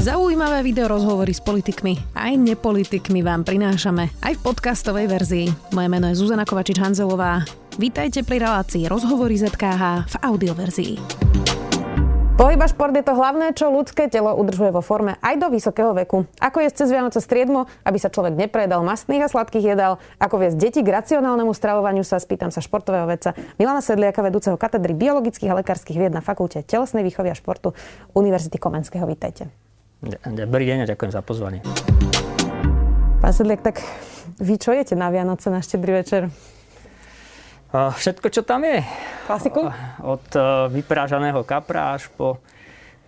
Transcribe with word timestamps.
Zaujímavé 0.00 0.64
video 0.64 0.88
rozhovory 0.88 1.36
s 1.36 1.44
politikmi 1.44 2.16
aj 2.16 2.32
nepolitikmi 2.40 3.20
vám 3.20 3.44
prinášame 3.44 4.08
aj 4.24 4.32
v 4.32 4.44
podcastovej 4.48 5.04
verzii. 5.12 5.46
Moje 5.76 5.88
meno 5.92 6.08
je 6.08 6.16
Zuzana 6.16 6.48
Kovačič-Hanzelová. 6.48 7.44
Vítajte 7.76 8.24
pri 8.24 8.40
relácii 8.40 8.88
Rozhovory 8.88 9.36
ZKH 9.36 10.08
v 10.08 10.14
audioverzii. 10.24 10.92
Pohyb 12.32 12.56
a 12.56 12.68
šport 12.72 12.96
je 12.96 13.04
to 13.04 13.12
hlavné, 13.12 13.52
čo 13.52 13.68
ľudské 13.68 14.08
telo 14.08 14.32
udržuje 14.40 14.72
vo 14.72 14.80
forme 14.80 15.20
aj 15.20 15.36
do 15.36 15.52
vysokého 15.52 15.92
veku. 15.92 16.24
Ako 16.40 16.64
je 16.64 16.72
cez 16.72 16.88
Vianoce 16.88 17.20
striedmo, 17.20 17.68
aby 17.84 18.00
sa 18.00 18.08
človek 18.08 18.32
neprejedal 18.40 18.80
mastných 18.80 19.28
a 19.28 19.28
sladkých 19.28 19.76
jedál, 19.76 20.00
ako 20.16 20.40
viesť 20.40 20.56
deti 20.56 20.80
k 20.80 20.96
racionálnemu 20.96 21.52
stravovaniu 21.52 22.08
sa, 22.08 22.16
spýtam 22.16 22.48
sa 22.48 22.64
športového 22.64 23.04
vedca 23.04 23.36
Milana 23.60 23.84
Sedliaka, 23.84 24.24
vedúceho 24.24 24.56
katedry 24.56 24.96
biologických 24.96 25.52
a 25.52 25.60
lekárskych 25.60 26.00
vied 26.00 26.16
na 26.16 26.24
fakulte 26.24 26.64
telesnej 26.64 27.04
výchovy 27.04 27.28
a 27.28 27.36
športu 27.36 27.76
Univerzity 28.16 28.56
Komenského. 28.56 29.04
Vítajte. 29.04 29.69
Dobrý 30.24 30.64
deň 30.64 30.88
a 30.88 30.90
ďakujem 30.96 31.12
za 31.12 31.20
pozvanie. 31.20 31.60
Pán 33.20 33.36
Sedliak, 33.36 33.60
tak 33.60 33.84
vy 34.40 34.56
čo 34.56 34.72
jete 34.72 34.96
na 34.96 35.12
Vianoce, 35.12 35.52
na 35.52 35.60
štedrý 35.60 36.00
večer? 36.00 36.32
Všetko, 37.68 38.32
čo 38.32 38.40
tam 38.40 38.64
je. 38.64 38.80
Klasiku? 39.28 39.68
Od 40.00 40.24
e, 40.32 40.40
vyprážaného 40.72 41.44
kapra 41.44 42.00
až 42.00 42.08
po 42.16 42.40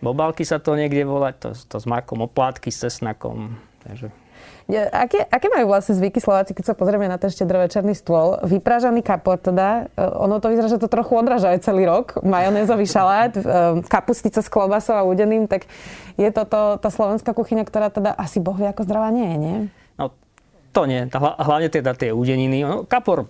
bobalky 0.05 0.45
sa 0.45 0.61
to 0.61 0.77
niekde 0.77 1.09
volať, 1.09 1.35
to, 1.41 1.49
to 1.57 1.77
s 1.81 1.89
makom, 1.89 2.29
oplátky 2.29 2.69
s 2.69 2.85
cesnakom. 2.85 3.57
Takže 3.83 4.15
ja, 4.71 4.87
aké, 4.95 5.27
aké 5.27 5.47
majú 5.51 5.75
vlastne 5.75 5.99
zvyky 5.99 6.23
Slováci, 6.23 6.55
keď 6.55 6.73
sa 6.73 6.75
pozrieme 6.79 7.11
na 7.11 7.19
ten 7.19 7.31
štedrovečerný 7.35 7.99
stôl? 7.99 8.39
Vyprážaný 8.47 9.03
kapor 9.03 9.43
teda, 9.43 9.91
e, 9.99 10.03
ono 10.03 10.39
to 10.39 10.55
vyzerá, 10.55 10.71
že 10.71 10.79
to 10.79 10.87
trochu 10.87 11.19
odráža 11.19 11.51
aj 11.51 11.67
celý 11.67 11.83
rok. 11.87 12.23
Majonézový 12.23 12.87
šalát, 12.87 13.35
e, 13.35 13.43
kapustica 13.91 14.39
s 14.39 14.47
klobasou 14.47 14.95
a 14.95 15.03
udeným, 15.03 15.51
tak 15.51 15.67
je 16.15 16.31
to, 16.31 16.47
to 16.47 16.79
tá 16.79 16.89
slovenská 16.95 17.35
kuchyňa, 17.35 17.67
ktorá 17.67 17.91
teda 17.91 18.15
asi 18.15 18.39
boh 18.39 18.55
vie 18.55 18.71
ako 18.71 18.87
zdravá 18.87 19.11
nie 19.11 19.27
je, 19.35 19.37
nie? 19.37 19.57
No, 19.99 20.15
to 20.71 20.87
nie. 20.87 21.11
Hlavne 21.13 21.69
teda 21.69 21.99
tie 21.99 22.15
udeniny. 22.15 22.63
No, 22.63 22.87
kapor 22.87 23.29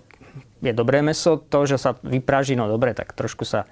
je 0.61 0.71
dobré 0.71 1.01
meso, 1.01 1.41
to, 1.41 1.65
že 1.65 1.81
sa 1.81 1.97
vypraží, 2.05 2.53
no 2.53 2.69
dobre, 2.69 2.93
tak 2.93 3.11
trošku 3.11 3.43
sa 3.43 3.65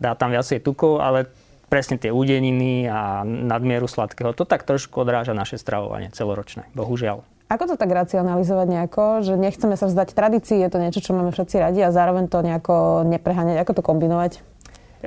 dá 0.00 0.16
tam 0.16 0.32
viacej 0.32 0.64
tukov, 0.64 1.04
ale 1.04 1.28
presne 1.70 1.96
tie 1.96 2.10
údeniny 2.10 2.90
a 2.90 3.22
nadmieru 3.24 3.86
sladkého, 3.86 4.34
to 4.34 4.42
tak 4.42 4.66
trošku 4.66 5.06
odráža 5.06 5.32
naše 5.32 5.56
stravovanie 5.56 6.10
celoročné, 6.10 6.66
bohužiaľ. 6.74 7.22
Ako 7.50 7.74
to 7.74 7.74
tak 7.74 7.90
racionalizovať 7.90 8.66
nejako, 8.66 9.26
že 9.26 9.34
nechceme 9.34 9.74
sa 9.74 9.86
vzdať 9.86 10.14
tradícii, 10.14 10.58
je 10.62 10.70
to 10.70 10.78
niečo, 10.78 11.02
čo 11.02 11.14
máme 11.14 11.34
všetci 11.34 11.56
radi 11.58 11.80
a 11.82 11.94
zároveň 11.94 12.30
to 12.30 12.42
nejako 12.42 13.06
nepreháňať, 13.06 13.62
ako 13.62 13.72
to 13.78 13.82
kombinovať? 13.82 14.32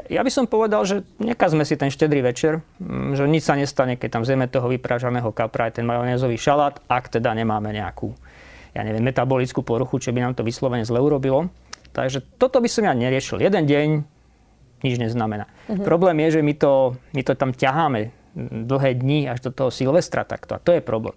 Ja 0.09 0.25
by 0.25 0.31
som 0.33 0.49
povedal, 0.49 0.81
že 0.89 1.05
nekazme 1.21 1.61
si 1.69 1.77
ten 1.77 1.93
štedrý 1.93 2.25
večer, 2.25 2.65
mm, 2.81 3.13
že 3.13 3.29
nič 3.29 3.45
sa 3.45 3.53
nestane, 3.53 3.93
keď 3.93 4.19
tam 4.19 4.23
zjeme 4.25 4.49
toho 4.49 4.65
vypražaného 4.65 5.29
kapra 5.29 5.69
aj 5.69 5.79
ten 5.79 5.85
majonézový 5.85 6.33
šalát, 6.33 6.81
ak 6.89 7.13
teda 7.13 7.31
nemáme 7.37 7.69
nejakú 7.69 8.17
ja 8.73 8.81
neviem, 8.81 9.05
metabolickú 9.05 9.61
poruchu, 9.61 10.01
čo 10.01 10.09
by 10.09 10.25
nám 10.25 10.33
to 10.33 10.41
vyslovene 10.41 10.81
zle 10.83 10.97
urobilo. 10.97 11.53
Takže 11.93 12.25
toto 12.41 12.57
by 12.57 12.65
som 12.65 12.89
ja 12.89 12.93
neriešil. 12.97 13.37
Jeden 13.37 13.69
deň 13.69 13.87
nič 14.83 14.99
neznamená. 14.99 15.47
Mm-hmm. 15.47 15.87
Problém 15.87 16.19
je, 16.27 16.39
že 16.39 16.41
my 16.43 16.53
to, 16.59 16.99
my 17.15 17.21
to 17.23 17.33
tam 17.33 17.55
ťaháme 17.55 18.11
dlhé 18.67 18.99
dni 18.99 19.29
až 19.29 19.49
do 19.49 19.51
toho 19.53 19.69
Silvestra 19.71 20.27
takto. 20.27 20.57
A 20.57 20.59
to 20.59 20.75
je 20.75 20.81
problém. 20.83 21.15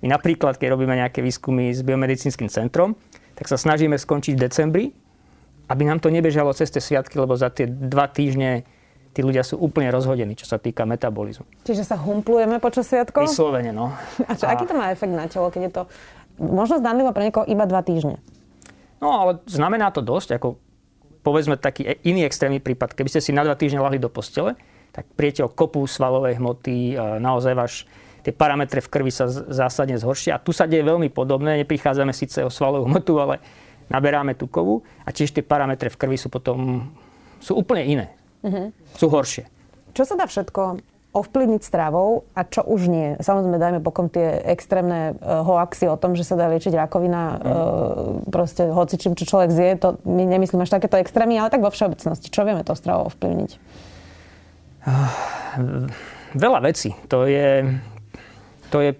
My 0.00 0.12
napríklad, 0.12 0.60
keď 0.60 0.76
robíme 0.76 0.96
nejaké 0.96 1.20
výskumy 1.20 1.72
s 1.72 1.80
biomedicínskym 1.82 2.48
centrom, 2.52 2.94
tak 3.36 3.48
sa 3.50 3.60
snažíme 3.60 3.96
skončiť 3.96 4.32
v 4.36 4.40
decembri, 4.40 4.84
aby 5.66 5.82
nám 5.82 5.98
to 5.98 6.08
nebežalo 6.08 6.54
cez 6.54 6.70
tie 6.70 6.80
sviatky, 6.80 7.18
lebo 7.18 7.34
za 7.34 7.50
tie 7.50 7.66
dva 7.66 8.06
týždne 8.06 8.62
tí 9.16 9.24
ľudia 9.24 9.40
sú 9.40 9.56
úplne 9.56 9.88
rozhodení, 9.88 10.36
čo 10.36 10.44
sa 10.44 10.60
týka 10.60 10.84
metabolizmu. 10.84 11.48
Čiže 11.64 11.88
sa 11.88 11.96
humplujeme 11.96 12.60
počas 12.60 12.84
sviatkov? 12.86 13.24
Vyslovene, 13.24 13.72
no. 13.72 13.96
A 14.28 14.32
čo, 14.36 14.44
a... 14.44 14.52
aký 14.52 14.68
to 14.68 14.76
má 14.76 14.92
efekt 14.92 15.12
na 15.16 15.26
telo, 15.26 15.48
keď 15.48 15.62
je 15.68 15.72
to 15.72 15.82
možno 16.36 16.78
zdanlivo 16.84 17.10
pre 17.16 17.28
niekoho 17.28 17.48
iba 17.48 17.64
dva 17.64 17.80
týždne. 17.80 18.20
No 19.00 19.12
ale 19.12 19.40
znamená 19.48 19.88
to 19.92 20.04
dosť, 20.04 20.36
ako 20.40 20.60
povedzme 21.26 21.58
taký 21.58 21.82
e- 21.82 21.98
iný 22.06 22.22
extrémny 22.22 22.62
prípad. 22.62 22.94
Keby 22.94 23.10
ste 23.10 23.18
si 23.18 23.34
na 23.34 23.42
dva 23.42 23.58
týždne 23.58 23.82
lahli 23.82 23.98
do 23.98 24.06
postele, 24.06 24.54
tak 24.94 25.10
prijete 25.18 25.42
o 25.42 25.50
kopu 25.50 25.82
svalovej 25.82 26.38
hmoty, 26.38 26.94
naozaj 27.18 27.52
váš 27.58 27.74
tie 28.22 28.30
parametre 28.30 28.78
v 28.78 28.88
krvi 28.88 29.10
sa 29.10 29.26
zásadne 29.28 29.98
zhoršia. 29.98 30.38
A 30.38 30.42
tu 30.42 30.54
sa 30.54 30.70
deje 30.70 30.86
veľmi 30.86 31.10
podobné, 31.10 31.62
neprichádzame 31.66 32.14
síce 32.14 32.46
o 32.46 32.50
svalovú 32.50 32.86
hmotu, 32.86 33.18
ale 33.18 33.42
naberáme 33.90 34.38
tukovú 34.38 34.86
a 35.06 35.10
tiež 35.10 35.34
tie 35.34 35.42
parametre 35.42 35.90
v 35.90 35.98
krvi 35.98 36.16
sú 36.18 36.30
potom 36.30 36.90
sú 37.42 37.54
úplne 37.54 37.84
iné. 37.86 38.06
Uh-huh. 38.42 38.72
Sú 38.98 39.06
horšie. 39.10 39.46
Čo 39.92 40.02
sa 40.06 40.14
dá 40.18 40.26
všetko 40.26 40.80
ovplyvniť 41.16 41.64
stravou 41.64 42.28
a 42.36 42.44
čo 42.44 42.60
už 42.60 42.92
nie. 42.92 43.16
Samozrejme, 43.16 43.56
dajme 43.56 43.80
pokom 43.80 44.12
tie 44.12 44.44
extrémne 44.44 45.16
uh, 45.16 45.40
hoaxy 45.40 45.88
o 45.88 45.96
tom, 45.96 46.12
že 46.12 46.28
sa 46.28 46.36
dá 46.36 46.52
liečiť 46.52 46.76
rakovina 46.76 47.22
mm. 47.24 47.40
uh, 47.40 47.52
proste 48.28 48.68
hoci 48.68 49.00
čím, 49.00 49.16
čo 49.16 49.24
človek 49.24 49.48
zje, 49.48 49.80
to 49.80 49.88
my 50.04 50.28
nemyslím 50.28 50.60
až 50.60 50.76
takéto 50.76 51.00
extrémy, 51.00 51.40
ale 51.40 51.48
tak 51.48 51.64
vo 51.64 51.72
všeobecnosti. 51.72 52.28
Čo 52.28 52.44
vieme 52.44 52.60
to 52.68 52.76
stravou 52.76 53.08
ovplyvniť? 53.08 53.50
Uh, 54.84 55.88
veľa 56.36 56.60
vecí. 56.68 56.92
To 57.08 57.24
je, 57.24 57.64
to 58.68 58.84
je 58.84 58.92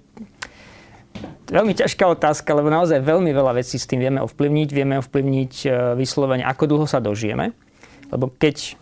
veľmi 1.52 1.76
ťažká 1.76 2.08
otázka, 2.08 2.48
lebo 2.56 2.72
naozaj 2.72 3.04
veľmi 3.04 3.30
veľa 3.36 3.60
vecí 3.60 3.76
s 3.76 3.84
tým 3.84 4.00
vieme 4.00 4.24
ovplyvniť. 4.24 4.68
Vieme 4.72 4.96
ovplyvniť 5.04 5.52
uh, 5.68 5.92
vyslovene, 5.92 6.48
ako 6.48 6.64
dlho 6.64 6.86
sa 6.88 7.04
dožijeme. 7.04 7.52
Lebo 8.08 8.32
keď 8.32 8.78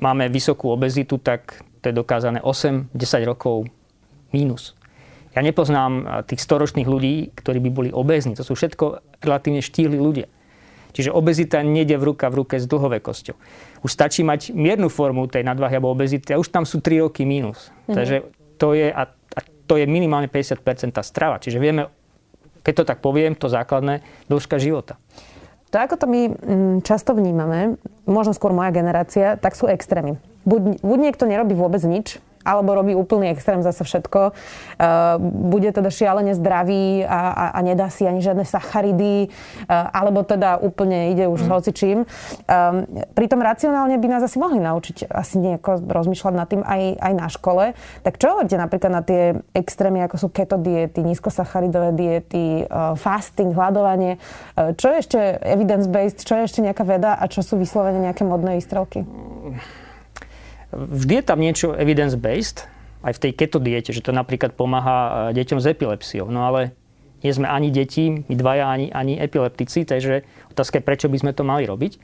máme 0.00 0.30
vysokú 0.32 0.72
obezitu, 0.72 1.20
tak 1.20 1.60
to 1.82 1.90
je 1.90 1.94
dokázané 1.98 2.38
8-10 2.40 2.94
rokov 3.26 3.66
mínus. 4.30 4.78
Ja 5.34 5.42
nepoznám 5.42 6.24
tých 6.28 6.44
storočných 6.44 6.86
ľudí, 6.86 7.32
ktorí 7.34 7.58
by 7.58 7.70
boli 7.72 7.90
obézni. 7.90 8.36
To 8.36 8.44
sú 8.46 8.54
všetko 8.54 9.02
relatívne 9.24 9.64
štíhli 9.64 9.98
ľudia. 9.98 10.28
Čiže 10.92 11.08
obezita 11.08 11.64
nejde 11.64 11.96
v 11.96 12.12
ruka 12.12 12.28
v 12.28 12.44
ruke 12.44 12.60
s 12.60 12.68
dlhovekosťou. 12.68 13.36
Už 13.80 13.90
stačí 13.90 14.20
mať 14.20 14.52
miernu 14.52 14.92
formu 14.92 15.24
tej 15.24 15.40
nadvahy 15.40 15.80
alebo 15.80 15.88
obezity 15.88 16.36
a 16.36 16.40
už 16.40 16.52
tam 16.52 16.68
sú 16.68 16.84
3 16.84 17.08
roky 17.08 17.24
mínus. 17.24 17.72
Mm-hmm. 17.72 17.96
Takže 17.96 18.16
to 18.60 18.76
je, 18.76 18.92
a, 18.92 19.08
a 19.08 19.40
to 19.64 19.74
je 19.80 19.88
minimálne 19.88 20.28
50% 20.28 20.60
strava. 21.00 21.40
Čiže 21.40 21.56
vieme, 21.56 21.88
keď 22.60 22.84
to 22.84 22.84
tak 22.92 22.98
poviem, 23.00 23.32
to 23.32 23.48
základné, 23.48 24.04
dĺžka 24.28 24.60
života. 24.60 25.00
To, 25.72 25.80
ako 25.80 25.96
to 25.96 26.06
my 26.12 26.20
mm, 26.28 26.76
často 26.84 27.16
vnímame, 27.16 27.80
možno 28.04 28.36
skôr 28.36 28.52
moja 28.52 28.68
generácia, 28.68 29.40
tak 29.40 29.56
sú 29.56 29.64
extrémy 29.64 30.20
buď, 30.44 30.82
buď 30.82 30.98
niekto 30.98 31.24
nerobí 31.26 31.54
vôbec 31.54 31.82
nič, 31.82 32.20
alebo 32.42 32.74
robí 32.74 32.90
úplný 32.90 33.30
extrém 33.30 33.62
zase 33.62 33.86
všetko. 33.86 34.34
Uh, 34.34 35.14
bude 35.22 35.70
teda 35.70 35.94
šialene 35.94 36.34
zdravý 36.34 37.06
a, 37.06 37.30
a, 37.30 37.44
a 37.54 37.58
nedá 37.62 37.86
si 37.86 38.02
ani 38.02 38.18
žiadne 38.18 38.42
sacharidy, 38.42 39.30
uh, 39.30 39.86
alebo 39.94 40.26
teda 40.26 40.58
úplne 40.58 41.14
ide 41.14 41.30
už 41.30 41.46
mm. 41.46 41.50
hoci 41.54 41.70
čím. 41.70 41.98
Um, 42.50 42.82
pritom 43.14 43.38
racionálne 43.38 43.94
by 43.94 44.08
nás 44.10 44.26
asi 44.26 44.42
mohli 44.42 44.58
naučiť 44.58 45.06
asi 45.06 45.38
nejako 45.38 45.86
rozmýšľať 45.86 46.34
nad 46.34 46.50
tým 46.50 46.62
aj, 46.66 46.82
aj 46.98 47.12
na 47.14 47.28
škole. 47.30 47.64
Tak 48.02 48.18
čo 48.18 48.34
hovoríte 48.34 48.58
napríklad 48.58 48.90
na 48.90 49.02
tie 49.06 49.38
extrémy, 49.54 50.02
ako 50.02 50.26
sú 50.26 50.28
keto 50.34 50.58
diety, 50.58 50.98
nízkosacharidové 51.06 51.94
diety, 51.94 52.66
fasting, 52.98 53.54
hľadovanie? 53.54 54.18
Čo 54.58 54.86
je 54.90 54.96
ešte 54.98 55.18
evidence-based, 55.46 56.26
čo 56.26 56.42
je 56.42 56.50
ešte 56.50 56.58
nejaká 56.58 56.82
veda 56.82 57.14
a 57.14 57.24
čo 57.30 57.46
sú 57.46 57.54
vyslovene 57.54 58.02
nejaké 58.02 58.26
modné 58.26 58.58
výstrelky? 58.58 59.06
Vždy 60.72 61.20
je 61.20 61.24
tam 61.24 61.38
niečo 61.38 61.76
evidence-based, 61.76 62.64
aj 63.02 63.12
v 63.18 63.22
tej 63.28 63.32
keto 63.36 63.58
diete, 63.60 63.90
že 63.92 64.00
to 64.00 64.14
napríklad 64.14 64.56
pomáha 64.56 65.30
e, 65.30 65.36
deťom 65.36 65.58
s 65.60 65.66
epilepsiou. 65.68 66.30
No 66.32 66.48
ale 66.48 66.72
nie 67.22 67.30
sme 67.34 67.46
ani 67.46 67.68
deti, 67.70 68.24
my 68.26 68.34
dvaja, 68.34 68.66
ani, 68.70 68.88
ani 68.90 69.18
epileptici, 69.18 69.84
takže 69.84 70.26
otázka 70.54 70.80
je, 70.80 70.86
prečo 70.86 71.06
by 71.12 71.18
sme 71.20 71.32
to 71.36 71.44
mali 71.44 71.66
robiť. 71.66 71.98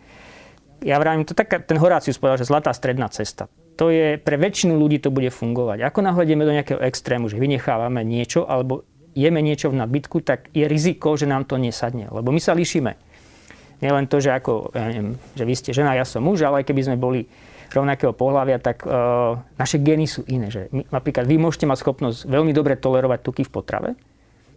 Ja 0.87 1.01
vravím, 1.03 1.27
to 1.27 1.35
tak, 1.35 1.51
ten 1.67 1.79
Horácius 1.79 2.23
povedal, 2.23 2.39
že 2.39 2.47
zlatá 2.47 2.71
stredná 2.71 3.11
cesta. 3.11 3.51
To 3.79 3.91
je, 3.91 4.19
pre 4.19 4.39
väčšinu 4.39 4.79
ľudí 4.79 5.03
to 5.03 5.11
bude 5.11 5.31
fungovať. 5.31 5.87
Ako 5.87 6.03
náhle 6.03 6.27
do 6.27 6.55
nejakého 6.55 6.83
extrému, 6.83 7.31
že 7.31 7.39
vynechávame 7.39 8.03
niečo, 8.07 8.47
alebo 8.47 8.87
jeme 9.15 9.43
niečo 9.43 9.71
v 9.75 9.79
nadbytku, 9.83 10.23
tak 10.23 10.51
je 10.55 10.67
riziko, 10.71 11.15
že 11.19 11.27
nám 11.27 11.47
to 11.47 11.59
nesadne. 11.59 12.07
Lebo 12.11 12.31
my 12.31 12.39
sa 12.39 12.55
líšime. 12.55 12.95
Nielen 13.79 14.11
to, 14.11 14.19
že 14.19 14.35
ako, 14.35 14.75
ja 14.75 14.91
neviem, 14.91 15.15
že 15.39 15.45
vy 15.47 15.55
ste 15.55 15.71
žena, 15.71 15.95
ja 15.95 16.03
som 16.03 16.27
muž, 16.27 16.43
ale 16.43 16.63
aj 16.63 16.67
keby 16.71 16.91
sme 16.91 16.97
boli 16.99 17.31
rovnakého 17.73 18.13
pohľavia, 18.17 18.59
tak 18.61 18.85
uh, 18.85 19.39
naše 19.61 19.81
gény 19.81 20.09
sú 20.09 20.25
iné. 20.29 20.49
Že 20.49 20.73
my, 20.73 20.83
napríklad 20.89 21.25
vy 21.29 21.37
môžete 21.37 21.69
mať 21.69 21.85
schopnosť 21.85 22.29
veľmi 22.29 22.53
dobre 22.57 22.77
tolerovať 22.77 23.21
tuky 23.25 23.43
v 23.45 23.53
potrave 23.53 23.91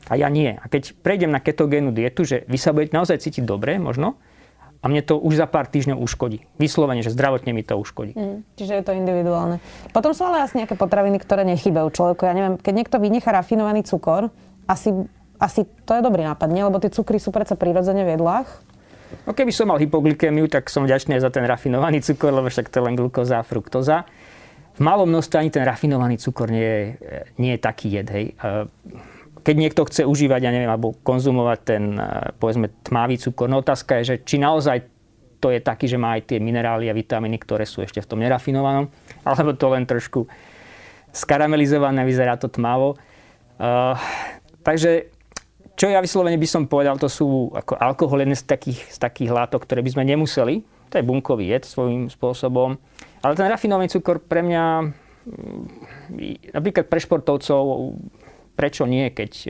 a 0.10 0.14
ja 0.18 0.28
nie. 0.28 0.52
A 0.58 0.66
keď 0.66 0.98
prejdem 1.06 1.30
na 1.30 1.44
ketogénu 1.44 1.94
dietu, 1.94 2.26
že 2.26 2.48
vy 2.50 2.58
sa 2.58 2.74
budete 2.74 2.96
naozaj 2.96 3.22
cítiť 3.22 3.44
dobre, 3.46 3.78
možno, 3.78 4.18
a 4.82 4.90
mne 4.90 5.06
to 5.06 5.14
už 5.22 5.38
za 5.38 5.46
pár 5.46 5.70
týždňov 5.70 6.02
uškodí. 6.02 6.42
Vyslovene, 6.58 7.06
že 7.06 7.14
zdravotne 7.14 7.54
mi 7.54 7.62
to 7.62 7.78
uškodí. 7.78 8.18
Mm, 8.18 8.42
čiže 8.58 8.82
je 8.82 8.84
to 8.84 8.98
individuálne. 8.98 9.62
Potom 9.94 10.10
sú 10.18 10.26
ale 10.26 10.42
asi 10.42 10.58
nejaké 10.58 10.74
potraviny, 10.74 11.22
ktoré 11.22 11.46
nechybajú 11.46 11.94
človeku. 11.94 12.26
Ja 12.26 12.34
neviem, 12.34 12.58
keď 12.58 12.74
niekto 12.74 12.98
vynechá 12.98 13.30
rafinovaný 13.30 13.86
cukor, 13.86 14.34
asi, 14.66 14.90
asi 15.38 15.70
to 15.86 15.94
je 15.94 16.02
dobrý 16.02 16.26
nápad, 16.26 16.50
nie? 16.50 16.66
Lebo 16.66 16.82
tie 16.82 16.90
cukry 16.90 17.22
sú 17.22 17.30
predsa 17.30 17.54
prirodzene 17.54 18.02
v 18.02 18.18
jedlách. 18.18 18.50
No 19.28 19.32
keby 19.36 19.52
som 19.54 19.70
mal 19.70 19.78
hypoglykémiu, 19.78 20.50
tak 20.50 20.68
som 20.72 20.84
vďačný 20.84 21.20
za 21.22 21.30
ten 21.30 21.46
rafinovaný 21.46 22.02
cukor, 22.02 22.34
lebo 22.34 22.50
však 22.50 22.72
to 22.72 22.82
je 22.82 22.86
len 22.88 22.96
glukoza 22.98 23.40
a 23.40 23.48
fruktoza. 23.48 24.08
v 24.78 24.82
malom 24.82 25.08
množstve 25.12 25.36
ani 25.38 25.52
ten 25.52 25.68
rafinovaný 25.68 26.16
cukor 26.18 26.48
nie 26.48 26.64
je, 26.64 26.84
nie 27.38 27.52
je 27.56 27.60
taký 27.60 27.92
jed. 27.92 28.08
Hej. 28.08 28.26
Keď 29.42 29.56
niekto 29.58 29.82
chce 29.90 30.06
užívať, 30.08 30.42
ja 30.48 30.52
neviem, 30.54 30.70
alebo 30.70 30.96
konzumovať 31.02 31.60
ten, 31.66 31.84
povedzme, 32.40 32.72
tmavý 32.86 33.20
cukor, 33.20 33.52
no 33.52 33.60
otázka 33.60 34.00
je, 34.02 34.16
že 34.16 34.16
či 34.24 34.40
naozaj 34.40 34.86
to 35.42 35.50
je 35.50 35.58
taký, 35.58 35.90
že 35.90 35.98
má 35.98 36.14
aj 36.16 36.30
tie 36.30 36.38
minerály 36.38 36.86
a 36.88 36.94
vitamíny, 36.94 37.42
ktoré 37.42 37.66
sú 37.66 37.82
ešte 37.82 37.98
v 37.98 38.10
tom 38.10 38.22
nerafinovanom, 38.22 38.94
alebo 39.26 39.58
to 39.58 39.74
len 39.74 39.90
trošku 39.90 40.30
skaramelizované, 41.10 42.06
vyzerá 42.06 42.38
to 42.38 42.46
tmavo. 42.46 42.96
Uh, 43.58 43.98
takže 44.62 45.10
čo 45.82 45.90
ja 45.90 45.98
vyslovene 45.98 46.38
by 46.38 46.46
som 46.46 46.70
povedal, 46.70 46.94
to 47.02 47.10
sú 47.10 47.50
ako 47.58 47.74
alkohol, 47.74 48.22
jeden 48.22 48.38
z 48.38 48.46
takých, 48.46 48.86
z 48.86 49.02
takých 49.02 49.34
látok, 49.34 49.66
ktoré 49.66 49.82
by 49.82 49.98
sme 49.98 50.06
nemuseli. 50.06 50.62
To 50.94 51.02
je 51.02 51.08
bunkový 51.10 51.50
jed 51.50 51.66
svojím 51.66 52.06
spôsobom. 52.06 52.78
Ale 53.26 53.34
ten 53.34 53.50
rafinovaný 53.50 53.90
cukor 53.90 54.22
pre 54.22 54.46
mňa, 54.46 54.94
mm, 55.26 56.54
napríklad 56.54 56.86
pre 56.86 57.02
športovcov, 57.02 57.98
prečo 58.54 58.86
nie, 58.86 59.10
keď 59.10 59.32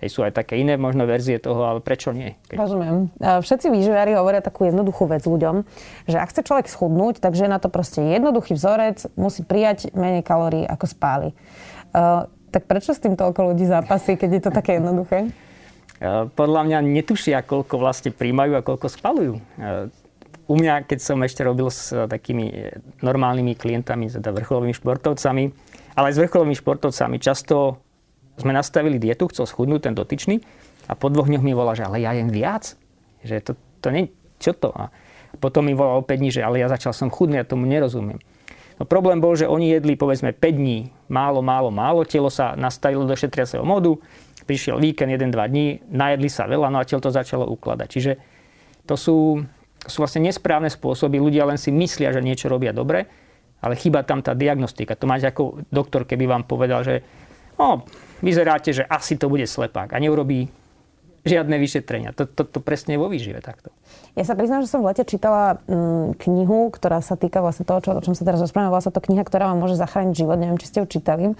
hej, 0.00 0.08
sú 0.08 0.24
aj 0.24 0.40
také 0.40 0.56
iné 0.56 0.80
možno 0.80 1.04
verzie 1.04 1.36
toho, 1.36 1.68
ale 1.68 1.84
prečo 1.84 2.16
nie? 2.16 2.32
Keď... 2.48 2.56
Rozumiem. 2.56 3.12
Všetci 3.20 3.68
výživiari 3.68 4.16
hovoria 4.16 4.40
takú 4.40 4.64
jednoduchú 4.64 5.04
vec 5.04 5.20
ľuďom, 5.28 5.68
že 6.08 6.16
ak 6.16 6.32
chce 6.32 6.48
človek 6.48 6.64
schudnúť, 6.64 7.20
takže 7.20 7.44
je 7.44 7.52
na 7.52 7.60
to 7.60 7.68
proste 7.68 8.00
jednoduchý 8.00 8.56
vzorec, 8.56 9.04
musí 9.20 9.44
prijať 9.44 9.92
menej 9.92 10.24
kalórií, 10.24 10.64
ako 10.64 10.88
spáli. 10.88 11.36
Tak 12.52 12.68
prečo 12.68 12.92
s 12.92 13.00
tým 13.00 13.16
toľko 13.16 13.52
ľudí 13.52 13.64
zápasí, 13.64 14.20
keď 14.20 14.30
je 14.30 14.42
to 14.44 14.50
také 14.52 14.76
jednoduché? 14.76 15.32
Podľa 16.36 16.60
mňa 16.68 16.78
netušia, 16.84 17.40
koľko 17.46 17.80
vlastne 17.80 18.12
príjmajú 18.12 18.52
a 18.58 18.66
koľko 18.66 18.86
spalujú. 18.92 19.34
U 20.50 20.54
mňa, 20.58 20.84
keď 20.84 20.98
som 21.00 21.16
ešte 21.22 21.46
robil 21.46 21.70
s 21.72 21.94
takými 21.94 22.76
normálnymi 23.00 23.56
klientami, 23.56 24.10
teda 24.10 24.34
vrcholovými 24.34 24.74
športovcami, 24.76 25.44
ale 25.96 26.04
aj 26.10 26.14
s 26.18 26.22
vrcholovými 26.26 26.58
športovcami, 26.58 27.16
často 27.22 27.80
sme 28.36 28.52
nastavili 28.52 28.98
dietu, 28.98 29.30
chcel 29.30 29.46
schudnúť 29.46 29.88
ten 29.88 29.94
dotyčný 29.94 30.42
a 30.90 30.98
po 30.98 31.08
dvoch 31.08 31.30
dňoch 31.30 31.44
mi 31.46 31.54
volá, 31.54 31.78
že 31.78 31.86
ale 31.86 32.02
ja 32.02 32.12
jem 32.12 32.28
viac. 32.28 32.74
Že 33.22 33.36
to, 33.40 33.52
to 33.80 33.88
nie, 33.94 34.10
čo 34.42 34.50
to? 34.52 34.74
A 34.74 34.90
potom 35.38 35.64
mi 35.64 35.72
volá 35.72 35.96
opäť 35.96 36.26
že 36.28 36.42
ale 36.42 36.58
ja 36.58 36.66
začal 36.66 36.90
som 36.90 37.08
chudnúť, 37.08 37.38
ja 37.38 37.46
tomu 37.46 37.64
nerozumiem. 37.70 38.18
No 38.82 38.90
problém 38.90 39.22
bol, 39.22 39.38
že 39.38 39.46
oni 39.46 39.70
jedli 39.78 39.94
povedzme 39.94 40.34
5 40.34 40.42
dní 40.58 40.90
málo, 41.06 41.38
málo, 41.38 41.70
málo, 41.70 42.02
telo 42.02 42.26
sa 42.34 42.58
nastavilo 42.58 43.06
do 43.06 43.14
šetriaceho 43.14 43.62
modu, 43.62 43.94
prišiel 44.42 44.82
víkend 44.82 45.14
1-2 45.14 45.30
dní, 45.30 45.86
najedli 45.86 46.26
sa 46.26 46.50
veľa, 46.50 46.66
no 46.66 46.82
a 46.82 46.88
telo 46.88 46.98
to 46.98 47.14
začalo 47.14 47.46
ukladať. 47.46 47.86
Čiže 47.86 48.12
to 48.82 48.98
sú, 48.98 49.38
sú 49.86 49.96
vlastne 50.02 50.26
nesprávne 50.26 50.66
spôsoby, 50.66 51.22
ľudia 51.22 51.46
len 51.46 51.62
si 51.62 51.70
myslia, 51.70 52.10
že 52.10 52.26
niečo 52.26 52.50
robia 52.50 52.74
dobre, 52.74 53.06
ale 53.62 53.78
chýba 53.78 54.02
tam 54.02 54.18
tá 54.18 54.34
diagnostika. 54.34 54.98
To 54.98 55.06
máte 55.06 55.30
ako 55.30 55.62
doktor, 55.70 56.02
keby 56.02 56.26
vám 56.26 56.42
povedal, 56.50 56.82
že 56.82 57.06
no, 57.54 57.86
vyzeráte, 58.18 58.74
že 58.74 58.82
asi 58.82 59.14
to 59.14 59.30
bude 59.30 59.46
slepák 59.46 59.94
a 59.94 60.02
neurobí 60.02 60.50
žiadne 61.22 61.54
vyšetrenia. 61.54 62.10
To, 62.18 62.26
to, 62.26 62.42
to 62.42 62.58
presne 62.58 62.98
vo 62.98 63.06
výžive 63.06 63.38
takto. 63.38 63.70
Ja 64.18 64.26
sa 64.26 64.34
priznám, 64.34 64.66
že 64.66 64.70
som 64.74 64.82
v 64.82 64.90
lete 64.90 65.06
čítala 65.06 65.62
mm, 65.70 66.18
knihu, 66.26 66.68
ktorá 66.74 66.98
sa 66.98 67.14
týka 67.14 67.38
vlastne 67.38 67.62
toho, 67.62 67.78
čo, 67.78 67.90
o 67.94 68.02
čom 68.02 68.18
sa 68.18 68.26
teraz 68.26 68.42
rozprávame. 68.42 68.74
Bola 68.74 68.82
sa 68.82 68.90
to 68.90 68.98
kniha, 68.98 69.22
ktorá 69.22 69.54
vám 69.54 69.62
môže 69.62 69.78
zachrániť 69.78 70.18
život. 70.18 70.36
Neviem, 70.36 70.58
či 70.58 70.68
ste 70.68 70.78
ju 70.82 70.86
čítali. 70.90 71.30
Uh, 71.30 71.36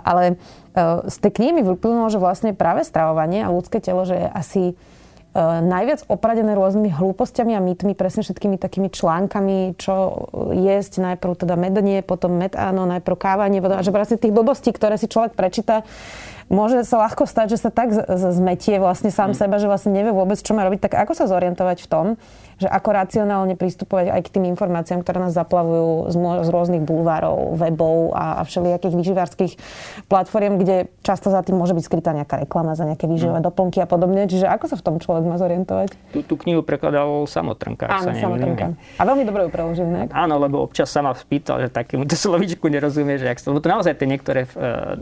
ale 0.00 0.40
uh, 0.74 1.04
z 1.06 1.16
tej 1.28 1.32
knihy 1.38 1.52
mi 1.60 1.62
vyplnulo, 1.62 2.08
že 2.08 2.16
vlastne 2.16 2.56
práve 2.56 2.88
stravovanie 2.88 3.44
a 3.44 3.52
ľudské 3.52 3.84
telo, 3.84 4.08
že 4.08 4.16
je 4.16 4.26
asi 4.32 4.62
uh, 4.72 5.60
najviac 5.60 6.08
opradené 6.08 6.56
rôznymi 6.56 6.90
hlúpostiami 6.96 7.52
a 7.52 7.60
mýtmi, 7.60 7.92
presne 7.92 8.24
všetkými 8.24 8.56
takými 8.56 8.88
článkami, 8.88 9.76
čo 9.76 10.26
jesť 10.56 11.12
najprv 11.12 11.32
teda 11.36 11.54
medenie, 11.60 12.00
potom 12.00 12.32
metáno, 12.32 12.88
najprv 12.88 13.16
kávanie, 13.20 13.60
a 13.60 13.84
že 13.84 13.92
vlastne 13.92 14.16
tých 14.16 14.32
blbostí, 14.32 14.72
ktoré 14.72 14.96
si 14.96 15.06
človek 15.06 15.36
prečíta, 15.36 15.84
môže 16.52 16.84
sa 16.84 17.00
ľahko 17.00 17.24
stať, 17.24 17.56
že 17.56 17.58
sa 17.64 17.70
tak 17.72 17.96
zmetie 18.12 18.76
vlastne 18.76 19.08
sám 19.08 19.32
mm. 19.32 19.38
seba, 19.40 19.56
že 19.56 19.66
vlastne 19.66 19.90
nevie 19.96 20.12
vôbec, 20.12 20.36
čo 20.36 20.52
má 20.52 20.68
robiť. 20.68 20.84
Tak 20.84 20.92
ako 21.08 21.12
sa 21.16 21.24
zorientovať 21.24 21.78
v 21.82 21.88
tom, 21.88 22.06
že 22.60 22.68
ako 22.68 22.88
racionálne 22.94 23.58
pristupovať 23.58 24.14
aj 24.14 24.20
k 24.22 24.32
tým 24.38 24.44
informáciám, 24.54 25.02
ktoré 25.02 25.18
nás 25.18 25.34
zaplavujú 25.34 26.12
z, 26.12 26.16
z 26.20 26.48
rôznych 26.52 26.84
bulvárov, 26.86 27.58
webov 27.58 28.14
a, 28.14 28.38
a 28.38 28.42
všelijakých 28.46 28.94
výživárskych 28.94 29.52
platform, 30.06 30.62
kde 30.62 30.92
často 31.02 31.32
za 31.32 31.42
tým 31.42 31.58
môže 31.58 31.74
byť 31.74 31.84
skrytá 31.88 32.14
nejaká 32.14 32.44
reklama 32.44 32.78
za 32.78 32.86
nejaké 32.86 33.10
výživové 33.10 33.42
mm. 33.42 33.46
doplnky 33.48 33.82
a 33.82 33.88
podobne. 33.88 34.28
Čiže 34.28 34.46
ako 34.46 34.64
sa 34.70 34.76
v 34.78 34.84
tom 34.84 34.96
človek 35.02 35.24
má 35.26 35.40
zorientovať? 35.40 35.96
Tú, 36.14 36.20
tú 36.22 36.34
knihu 36.46 36.62
prekladal 36.62 37.24
Samotrnka. 37.26 37.88
Áno, 37.88 38.12
Samotrnka. 38.14 38.76
A 39.00 39.02
veľmi 39.02 39.24
dobre 39.26 39.48
ju 39.48 39.50
preložil, 39.50 39.88
ne? 39.88 40.06
Áno, 40.12 40.36
lebo 40.38 40.62
občas 40.62 40.92
sa 40.92 41.00
ma 41.00 41.16
spýtal, 41.16 41.64
že 41.64 41.68
takémuto 41.72 42.14
slovičku 42.28 42.68
nerozumie, 42.68 43.18
že 43.18 43.32
ak 43.32 43.40
to, 43.40 43.56
to 43.58 43.66
naozaj 43.66 43.96
tie 43.96 44.06
niektoré 44.06 44.46
uh, 44.54 45.00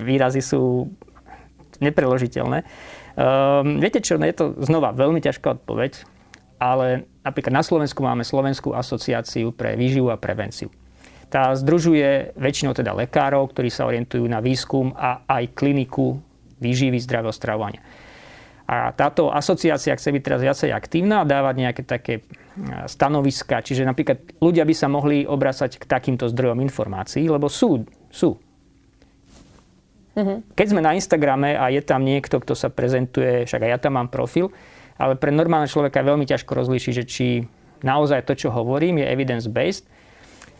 výrazy 0.00 0.40
sú 0.40 0.88
nepreložiteľné. 1.82 2.62
Um, 3.12 3.82
viete 3.82 4.00
čo, 4.00 4.16
je 4.16 4.32
to 4.32 4.56
znova 4.64 4.94
veľmi 4.96 5.20
ťažká 5.20 5.60
odpoveď, 5.60 6.06
ale 6.56 7.10
napríklad 7.26 7.52
na 7.52 7.64
Slovensku 7.66 8.00
máme 8.00 8.22
Slovenskú 8.22 8.72
asociáciu 8.72 9.52
pre 9.52 9.74
výživu 9.74 10.08
a 10.08 10.16
prevenciu. 10.16 10.70
Tá 11.32 11.52
združuje 11.56 12.36
väčšinou 12.36 12.76
teda 12.76 12.92
lekárov, 12.92 13.50
ktorí 13.50 13.72
sa 13.72 13.88
orientujú 13.88 14.24
na 14.28 14.38
výskum 14.44 14.92
a 14.92 15.24
aj 15.26 15.56
kliniku 15.56 16.20
výživy 16.60 17.00
zdravého 17.00 17.32
stravovania. 17.32 17.82
A 18.68 18.94
táto 18.94 19.28
asociácia 19.28 19.96
chce 19.96 20.14
byť 20.14 20.22
teraz 20.22 20.40
viacej 20.40 20.70
aktívna 20.70 21.20
a 21.20 21.28
dávať 21.28 21.54
nejaké 21.60 21.82
také 21.82 22.14
e, 22.20 22.22
stanoviska, 22.86 23.60
čiže 23.60 23.82
napríklad 23.82 24.38
ľudia 24.38 24.62
by 24.62 24.74
sa 24.76 24.86
mohli 24.86 25.26
obracať 25.26 25.82
k 25.82 25.84
takýmto 25.84 26.30
zdrojom 26.30 26.62
informácií, 26.62 27.26
lebo 27.26 27.50
sú, 27.50 27.84
sú 28.08 28.38
Uh-huh. 30.12 30.44
Keď 30.52 30.66
sme 30.76 30.84
na 30.84 30.92
Instagrame 30.92 31.56
a 31.56 31.72
je 31.72 31.80
tam 31.80 32.04
niekto, 32.04 32.36
kto 32.36 32.52
sa 32.52 32.68
prezentuje, 32.68 33.48
však 33.48 33.64
aj 33.64 33.70
ja 33.70 33.78
tam 33.80 33.96
mám 33.96 34.12
profil, 34.12 34.52
ale 35.00 35.16
pre 35.16 35.32
normálne 35.32 35.70
človeka 35.70 36.04
je 36.04 36.10
veľmi 36.12 36.26
ťažko 36.28 36.52
rozlíšiť, 36.52 36.92
že 36.92 37.04
či 37.08 37.26
naozaj 37.80 38.28
to, 38.28 38.36
čo 38.36 38.48
hovorím, 38.52 39.00
je 39.00 39.06
evidence-based, 39.08 39.88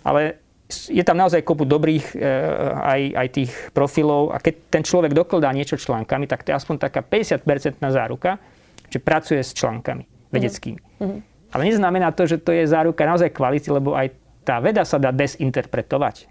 ale 0.02 0.40
je 0.72 1.04
tam 1.04 1.20
naozaj 1.20 1.44
kopu 1.44 1.68
dobrých 1.68 2.16
e, 2.16 2.32
aj, 2.80 3.00
aj 3.12 3.28
tých 3.28 3.50
profilov 3.76 4.32
a 4.32 4.40
keď 4.40 4.54
ten 4.72 4.82
človek 4.82 5.12
dokladá 5.12 5.52
niečo 5.52 5.76
článkami, 5.76 6.24
tak 6.24 6.48
to 6.48 6.50
je 6.50 6.56
aspoň 6.56 6.76
taká 6.80 7.04
50% 7.04 7.44
záruka, 7.92 8.40
že 8.88 8.98
pracuje 8.98 9.44
s 9.44 9.52
článkami 9.52 10.32
vedeckými. 10.32 10.80
Uh-huh. 10.80 11.20
Ale 11.52 11.62
neznamená 11.68 12.08
to, 12.16 12.24
že 12.24 12.40
to 12.40 12.56
je 12.56 12.64
záruka 12.64 13.04
naozaj 13.04 13.28
kvality, 13.36 13.68
lebo 13.68 13.92
aj 13.92 14.16
tá 14.48 14.58
veda 14.64 14.88
sa 14.88 14.96
dá 14.96 15.12
desinterpretovať. 15.12 16.26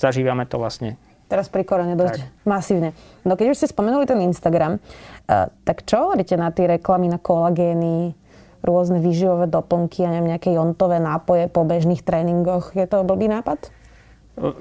Zažívame 0.00 0.48
to 0.48 0.56
vlastne 0.56 0.96
Teraz 1.34 1.50
pri 1.50 1.66
korone 1.66 1.98
dosť 1.98 2.22
tak. 2.22 2.46
masívne. 2.46 2.94
No 3.26 3.34
keď 3.34 3.50
už 3.50 3.58
ste 3.58 3.66
spomenuli 3.74 4.06
ten 4.06 4.22
Instagram, 4.22 4.78
uh, 4.78 5.50
tak 5.66 5.82
čo 5.82 6.06
hovoríte 6.06 6.38
na 6.38 6.54
tie 6.54 6.70
reklamy 6.70 7.10
na 7.10 7.18
kolagény, 7.18 8.14
rôzne 8.62 9.02
výživové 9.02 9.50
doplnky 9.50 10.06
a 10.06 10.14
neviem, 10.14 10.30
nejaké 10.30 10.54
jontové 10.54 11.02
nápoje 11.02 11.50
po 11.50 11.66
bežných 11.66 12.06
tréningoch? 12.06 12.70
Je 12.78 12.86
to 12.86 13.02
blbý 13.02 13.26
nápad? 13.26 13.66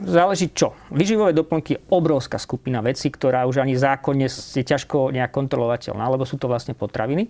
Záleží 0.02 0.50
čo. 0.50 0.74
Výživové 0.90 1.34
doplnky 1.38 1.78
je 1.78 1.84
obrovská 1.94 2.42
skupina 2.42 2.82
vecí, 2.82 3.14
ktorá 3.14 3.46
už 3.46 3.62
ani 3.62 3.78
zákonne 3.78 4.26
je 4.30 4.64
ťažko 4.66 5.14
nejak 5.14 5.30
kontrolovateľná, 5.30 6.10
lebo 6.10 6.26
sú 6.26 6.42
to 6.42 6.50
vlastne 6.50 6.74
potraviny. 6.74 7.30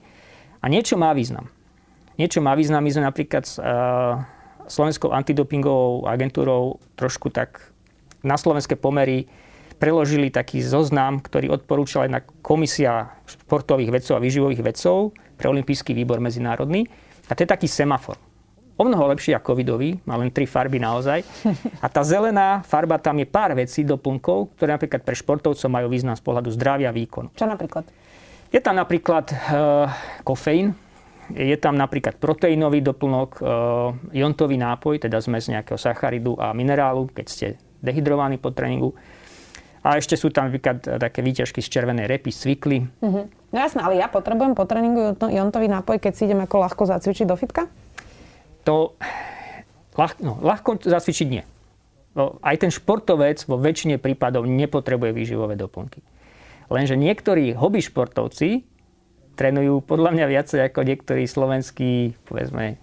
A 0.64 0.72
niečo 0.72 0.96
má 0.96 1.12
význam. 1.12 1.52
Niečo 2.16 2.40
má 2.40 2.56
význam. 2.56 2.84
My 2.84 2.92
sme 2.96 3.04
napríklad 3.04 3.44
s 3.44 3.60
uh, 3.60 4.24
Slovenskou 4.72 5.12
antidopingovou 5.12 6.08
agentúrou 6.08 6.80
trošku 6.96 7.28
tak 7.28 7.73
na 8.24 8.40
slovenské 8.40 8.80
pomery 8.80 9.28
preložili 9.78 10.32
taký 10.32 10.64
zoznam, 10.64 11.20
ktorý 11.20 11.52
odporúčala 11.52 12.08
jedna 12.08 12.24
komisia 12.40 13.20
športových 13.28 13.92
vedcov 13.92 14.16
a 14.16 14.24
výživových 14.24 14.64
vedcov 14.64 15.12
pre 15.36 15.52
olimpijský 15.52 15.92
výbor 15.92 16.24
medzinárodný. 16.24 16.88
A 17.28 17.36
to 17.36 17.44
je 17.44 17.52
taký 17.52 17.68
semafor. 17.68 18.16
O 18.74 18.88
mnoho 18.88 19.12
lepší 19.14 19.38
ako 19.38 19.54
covidový, 19.54 20.02
má 20.10 20.18
len 20.18 20.34
tri 20.34 20.50
farby 20.50 20.82
naozaj. 20.82 21.22
A 21.78 21.88
tá 21.92 22.02
zelená 22.02 22.66
farba, 22.66 22.98
tam 22.98 23.22
je 23.22 23.28
pár 23.30 23.54
vecí, 23.54 23.86
doplnkov, 23.86 24.58
ktoré 24.58 24.74
napríklad 24.74 25.06
pre 25.06 25.14
športovcov 25.14 25.70
majú 25.70 25.94
význam 25.94 26.18
z 26.18 26.24
pohľadu 26.26 26.50
zdravia 26.50 26.90
a 26.90 26.96
výkonu. 26.96 27.30
Čo 27.38 27.46
napríklad? 27.46 27.86
Je 28.50 28.58
tam 28.64 28.78
napríklad 28.78 29.30
uh, 29.30 29.90
kofeín, 30.26 30.74
je 31.34 31.58
tam 31.62 31.78
napríklad 31.78 32.18
proteínový 32.18 32.82
doplnok, 32.82 33.30
uh, 33.42 33.94
jontový 34.10 34.58
nápoj, 34.58 35.06
teda 35.06 35.22
zmes 35.22 35.54
nejakého 35.54 35.78
sacharidu 35.78 36.34
a 36.42 36.50
minerálu, 36.58 37.10
keď 37.14 37.26
ste 37.30 37.48
dehydrovaný 37.84 38.40
po 38.40 38.56
tréningu. 38.56 38.96
A 39.84 40.00
ešte 40.00 40.16
sú 40.16 40.32
tam 40.32 40.48
napríklad 40.48 40.80
také 40.80 41.20
výťažky 41.20 41.60
z 41.60 41.68
červenej 41.68 42.08
repy, 42.08 42.32
cvikly. 42.32 42.88
Uh-huh. 43.04 43.28
No 43.28 43.58
jasné, 43.60 43.84
ale 43.84 44.00
ja 44.00 44.08
potrebujem 44.08 44.56
po 44.56 44.64
tréningu 44.64 45.20
jontový 45.20 45.68
nápoj, 45.68 46.00
keď 46.00 46.12
si 46.16 46.24
idem 46.24 46.40
ako 46.40 46.64
ľahko 46.64 46.84
zacvičiť 46.88 47.28
do 47.28 47.36
fitka? 47.36 47.68
To 48.64 48.96
ľah, 50.00 50.16
no, 50.24 50.40
ľahko 50.40 50.80
zacvičiť 50.80 51.28
nie. 51.28 51.44
No, 52.16 52.40
aj 52.40 52.64
ten 52.64 52.72
športovec 52.72 53.44
vo 53.44 53.60
väčšine 53.60 54.00
prípadov 54.00 54.48
nepotrebuje 54.48 55.12
výživové 55.12 55.60
doplnky. 55.60 56.00
Lenže 56.72 56.96
niektorí 56.96 57.52
hobby 57.58 57.84
športovci 57.84 58.64
trénujú 59.34 59.82
podľa 59.84 60.16
mňa 60.16 60.26
viacej 60.30 60.60
ako 60.70 60.80
niektorí 60.86 61.26
slovenskí, 61.26 62.16
povedzme, 62.24 62.78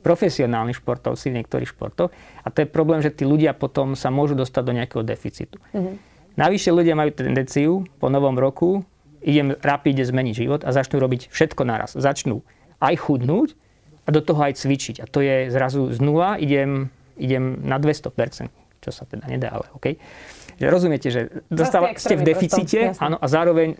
profesionálni 0.00 0.74
športovci 0.74 1.30
v 1.30 1.42
niektorých 1.42 1.70
športoch. 1.70 2.10
A 2.42 2.48
to 2.48 2.64
je 2.64 2.68
problém, 2.68 3.04
že 3.04 3.12
tí 3.12 3.28
ľudia 3.28 3.52
potom 3.54 3.94
sa 3.94 4.08
môžu 4.10 4.34
dostať 4.34 4.62
do 4.64 4.72
nejakého 4.72 5.02
deficitu. 5.06 5.60
Mm-hmm. 5.70 5.94
Navyše 6.34 6.70
ľudia 6.74 6.98
majú 6.98 7.10
tendenciu 7.14 7.86
po 8.02 8.10
novom 8.10 8.34
roku, 8.34 8.82
idem 9.22 9.54
rapide 9.62 10.02
zmeniť 10.02 10.34
život 10.34 10.60
a 10.66 10.74
začnú 10.74 10.98
robiť 10.98 11.30
všetko 11.30 11.62
naraz. 11.62 11.94
Začnú 11.94 12.42
aj 12.82 12.94
chudnúť 13.00 13.54
a 14.04 14.08
do 14.12 14.20
toho 14.20 14.40
aj 14.44 14.60
cvičiť. 14.60 15.00
A 15.00 15.06
to 15.08 15.24
je 15.24 15.48
zrazu 15.48 15.88
z 15.94 15.98
nula, 16.02 16.36
idem, 16.36 16.92
idem 17.16 17.62
na 17.64 17.80
200%, 17.80 18.50
čo 18.84 18.90
sa 18.92 19.08
teda 19.08 19.24
nedá, 19.30 19.54
ale 19.56 19.70
OK. 19.72 19.96
Že 20.60 20.66
rozumiete, 20.70 21.08
že 21.10 21.30
dostávate 21.50 21.98
ste 21.98 22.14
v 22.14 22.26
deficite 22.26 22.94
áno, 23.00 23.18
a 23.18 23.26
zároveň 23.26 23.74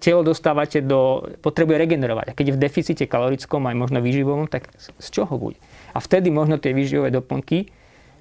telo 0.00 0.24
dostávate 0.24 0.80
do, 0.80 1.28
potrebuje 1.44 1.76
regenerovať. 1.76 2.32
A 2.32 2.36
keď 2.36 2.44
je 2.50 2.56
v 2.56 2.62
deficite 2.64 3.04
kalorickom 3.04 3.68
aj 3.68 3.76
možno 3.76 4.00
výživovom, 4.00 4.48
tak 4.48 4.72
z 4.80 5.08
čoho 5.12 5.36
bude? 5.36 5.60
A 5.92 6.00
vtedy 6.00 6.32
možno 6.32 6.56
tie 6.56 6.72
výživové 6.72 7.12
doplnky 7.12 7.68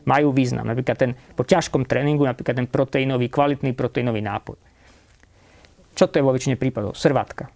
majú 0.03 0.35
význam. 0.35 0.67
Napríklad 0.67 0.97
ten, 0.99 1.11
po 1.39 1.47
ťažkom 1.47 1.87
tréningu, 1.87 2.27
napríklad 2.27 2.59
ten 2.59 2.67
proteínový, 2.67 3.31
kvalitný 3.31 3.71
proteínový 3.71 4.19
nápoj. 4.19 4.59
Čo 5.95 6.11
to 6.11 6.19
je 6.19 6.23
vo 6.23 6.35
väčšine 6.35 6.55
prípadov? 6.59 6.95
Srvátka. 6.95 7.51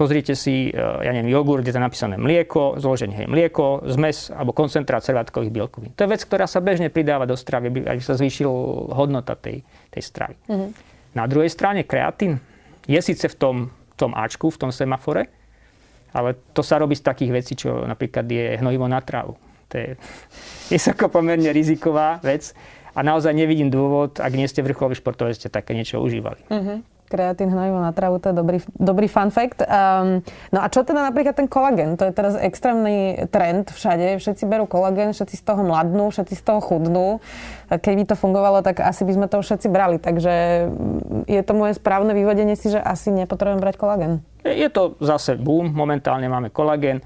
Pozrite 0.00 0.32
si, 0.32 0.72
e, 0.72 0.76
ja 0.76 1.12
neviem, 1.12 1.28
jogurt, 1.28 1.60
kde 1.60 1.76
je 1.76 1.80
napísané 1.80 2.16
mlieko, 2.16 2.80
zloženie 2.80 3.24
hej, 3.24 3.28
mlieko, 3.28 3.84
zmes 3.84 4.32
alebo 4.32 4.56
koncentrát 4.56 5.04
servátkových 5.04 5.52
bielkovín. 5.52 5.92
To 5.92 6.08
je 6.08 6.12
vec, 6.16 6.24
ktorá 6.24 6.48
sa 6.48 6.64
bežne 6.64 6.88
pridáva 6.88 7.28
do 7.28 7.36
stravy, 7.36 7.84
aby 7.84 8.00
sa 8.00 8.16
zvýšil 8.16 8.48
hodnota 8.96 9.36
tej, 9.36 9.60
tej 9.92 10.02
stravy. 10.04 10.36
Mm-hmm. 10.48 10.70
Na 11.20 11.24
druhej 11.28 11.52
strane 11.52 11.84
kreatín, 11.84 12.40
je 12.88 13.00
síce 13.02 13.26
v 13.28 13.36
tom, 13.36 13.56
tom 13.96 14.12
Ačku, 14.16 14.48
v 14.48 14.60
tom 14.60 14.70
semafore, 14.72 15.28
ale 16.16 16.34
to 16.56 16.64
sa 16.64 16.80
robí 16.80 16.96
z 16.96 17.06
takých 17.06 17.32
vecí, 17.32 17.52
čo 17.54 17.84
napríklad 17.86 18.26
je 18.26 18.58
hnojivo 18.58 18.86
na 18.88 19.00
trávu. 19.00 19.36
To 19.70 19.74
je 19.78 19.88
vysoko 20.72 21.08
pomerne 21.12 21.52
riziková 21.52 22.18
vec 22.24 22.52
a 22.94 23.00
naozaj 23.06 23.36
nevidím 23.36 23.70
dôvod, 23.70 24.18
ak 24.18 24.32
nie 24.34 24.50
ste 24.50 24.64
vrcholový 24.66 24.98
športovec, 24.98 25.38
ste 25.38 25.52
také 25.52 25.76
niečo 25.76 26.02
užívali. 26.02 26.42
Uh-huh. 26.50 26.82
Kreatín 27.10 27.50
hnojivo 27.50 27.82
na 27.82 27.90
trávu, 27.90 28.22
to 28.22 28.30
je 28.30 28.38
dobrý, 28.38 28.58
dobrý 28.78 29.10
fun 29.10 29.34
fact. 29.34 29.66
Um, 29.66 30.22
no 30.54 30.62
a 30.62 30.70
čo 30.70 30.86
teda 30.86 31.02
napríklad 31.02 31.34
ten 31.34 31.50
kolagén? 31.50 31.98
To 31.98 32.06
je 32.06 32.14
teraz 32.14 32.38
extrémny 32.38 33.26
trend 33.34 33.74
všade. 33.74 34.22
Všetci 34.22 34.46
berú 34.46 34.70
kolagén, 34.70 35.10
všetci 35.10 35.34
z 35.34 35.42
toho 35.42 35.66
mladnú, 35.66 36.14
všetci 36.14 36.38
z 36.38 36.42
toho 36.46 36.62
chudnú. 36.62 37.18
Keby 37.66 38.06
to 38.06 38.14
fungovalo, 38.14 38.62
tak 38.62 38.78
asi 38.78 39.02
by 39.02 39.12
sme 39.18 39.26
to 39.26 39.42
všetci 39.42 39.66
brali. 39.66 39.98
Takže 39.98 40.70
mm, 40.70 41.26
je 41.26 41.42
to 41.42 41.52
moje 41.58 41.74
správne 41.82 42.14
vyvodenie 42.14 42.54
si, 42.54 42.70
že 42.70 42.78
asi 42.78 43.10
nepotrebujem 43.10 43.58
brať 43.58 43.74
kolagén. 43.74 44.22
Je 44.46 44.70
to 44.70 44.94
zase 45.02 45.34
boom. 45.34 45.66
Momentálne 45.74 46.30
máme 46.30 46.54
kolagén. 46.54 47.02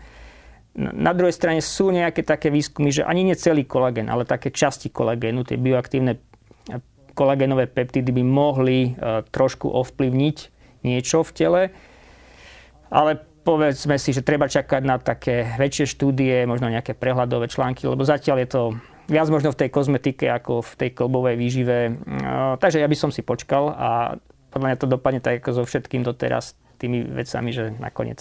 Na 0.76 1.16
druhej 1.16 1.32
strane 1.32 1.64
sú 1.64 1.88
nejaké 1.94 2.26
také 2.26 2.52
výskumy, 2.52 2.92
že 2.92 3.06
ani 3.08 3.24
nie 3.24 3.38
celý 3.38 3.64
kolagén, 3.64 4.10
ale 4.12 4.28
také 4.28 4.52
časti 4.52 4.92
kolagénu, 4.92 5.46
tie 5.48 5.56
bioaktívne 5.56 6.18
kolagénové 7.14 7.70
peptidy 7.70 8.10
by 8.10 8.22
mohli 8.26 8.92
e, 8.92 9.22
trošku 9.30 9.70
ovplyvniť 9.70 10.36
niečo 10.84 11.22
v 11.22 11.30
tele. 11.32 11.62
Ale 12.90 13.16
povedzme 13.46 13.96
si, 13.96 14.12
že 14.12 14.26
treba 14.26 14.50
čakať 14.50 14.82
na 14.84 15.00
také 15.00 15.54
väčšie 15.56 15.96
štúdie, 15.96 16.44
možno 16.44 16.68
nejaké 16.68 16.92
prehľadové 16.92 17.48
články, 17.48 17.88
lebo 17.88 18.04
zatiaľ 18.04 18.44
je 18.44 18.48
to 18.50 18.62
viac 19.08 19.28
možno 19.28 19.52
v 19.52 19.60
tej 19.64 19.68
kozmetike 19.68 20.26
ako 20.28 20.64
v 20.64 20.72
tej 20.80 20.90
klbovej 20.92 21.36
výžive. 21.40 21.78
E, 21.88 21.92
takže 22.58 22.82
ja 22.82 22.88
by 22.90 22.96
som 22.98 23.08
si 23.14 23.24
počkal 23.24 23.72
a 23.72 23.90
podľa 24.52 24.66
mňa 24.70 24.80
to 24.82 24.86
dopadne 24.86 25.20
tak 25.22 25.42
ako 25.42 25.50
so 25.50 25.62
všetkým 25.66 26.06
doteraz 26.06 26.54
tými 26.78 27.02
vecami, 27.06 27.50
že 27.50 27.74
nakoniec 27.78 28.20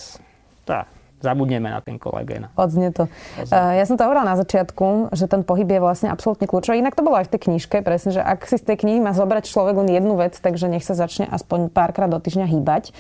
tá, 0.64 0.88
zabudneme 1.24 1.72
na 1.72 1.80
ten 1.80 1.96
kolagén. 1.96 2.52
Odznie 2.60 2.92
to. 2.92 3.08
Odznie. 3.40 3.56
Uh, 3.56 3.80
ja 3.80 3.88
som 3.88 3.96
to 3.96 4.04
hovorila 4.04 4.28
na 4.28 4.36
začiatku, 4.36 5.16
že 5.16 5.32
ten 5.32 5.48
pohyb 5.48 5.72
je 5.72 5.80
vlastne 5.80 6.12
absolútne 6.12 6.44
kľúčový. 6.44 6.84
Inak 6.84 7.00
to 7.00 7.08
bolo 7.08 7.16
aj 7.16 7.32
v 7.32 7.40
tej 7.40 7.42
knižke, 7.48 7.80
presne, 7.80 8.12
že 8.12 8.22
ak 8.22 8.44
si 8.44 8.60
z 8.60 8.68
tej 8.68 8.84
knihy 8.84 9.00
má 9.00 9.16
zobrať 9.16 9.48
človek 9.48 9.80
len 9.80 9.90
jednu 9.96 10.20
vec, 10.20 10.36
takže 10.36 10.68
nech 10.68 10.84
sa 10.84 11.00
začne 11.00 11.32
aspoň 11.32 11.72
párkrát 11.72 12.12
do 12.12 12.20
týždňa 12.20 12.46
hýbať. 12.52 12.92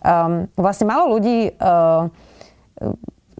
Um, 0.00 0.48
vlastne 0.56 0.88
málo 0.88 1.20
ľudí 1.20 1.52
uh, 1.60 2.08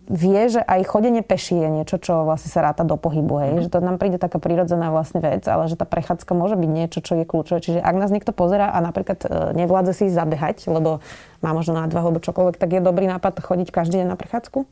vie, 0.06 0.42
že 0.46 0.62
aj 0.62 0.86
chodenie 0.86 1.22
peši 1.22 1.58
je 1.58 1.68
niečo, 1.68 1.98
čo 1.98 2.22
vlastne 2.22 2.50
sa 2.50 2.62
ráta 2.62 2.86
do 2.86 2.94
pohybu. 2.94 3.34
Hej? 3.42 3.50
Mm. 3.52 3.60
Že 3.66 3.70
to 3.74 3.78
nám 3.82 3.96
príde 3.98 4.18
taká 4.22 4.38
prirodzená 4.38 4.94
vlastne 4.94 5.18
vec, 5.18 5.42
ale 5.46 5.66
že 5.66 5.74
tá 5.74 5.82
prechádzka 5.82 6.32
môže 6.32 6.54
byť 6.54 6.70
niečo, 6.70 6.98
čo 7.02 7.18
je 7.18 7.24
kľúčové. 7.26 7.58
Čiže 7.58 7.78
ak 7.82 7.94
nás 7.98 8.14
niekto 8.14 8.30
pozera 8.30 8.70
a 8.70 8.78
napríklad 8.78 9.18
e, 9.26 9.28
nevládze 9.58 9.92
si 9.92 10.04
zabehať, 10.08 10.70
lebo 10.70 11.02
má 11.42 11.50
možno 11.50 11.74
nadvahu 11.74 12.14
alebo 12.14 12.22
čokoľvek, 12.22 12.56
tak 12.56 12.70
je 12.70 12.80
dobrý 12.80 13.10
nápad 13.10 13.42
chodiť 13.42 13.68
každý 13.74 14.02
deň 14.02 14.14
na 14.14 14.16
prechádzku? 14.16 14.58
E, 14.62 14.66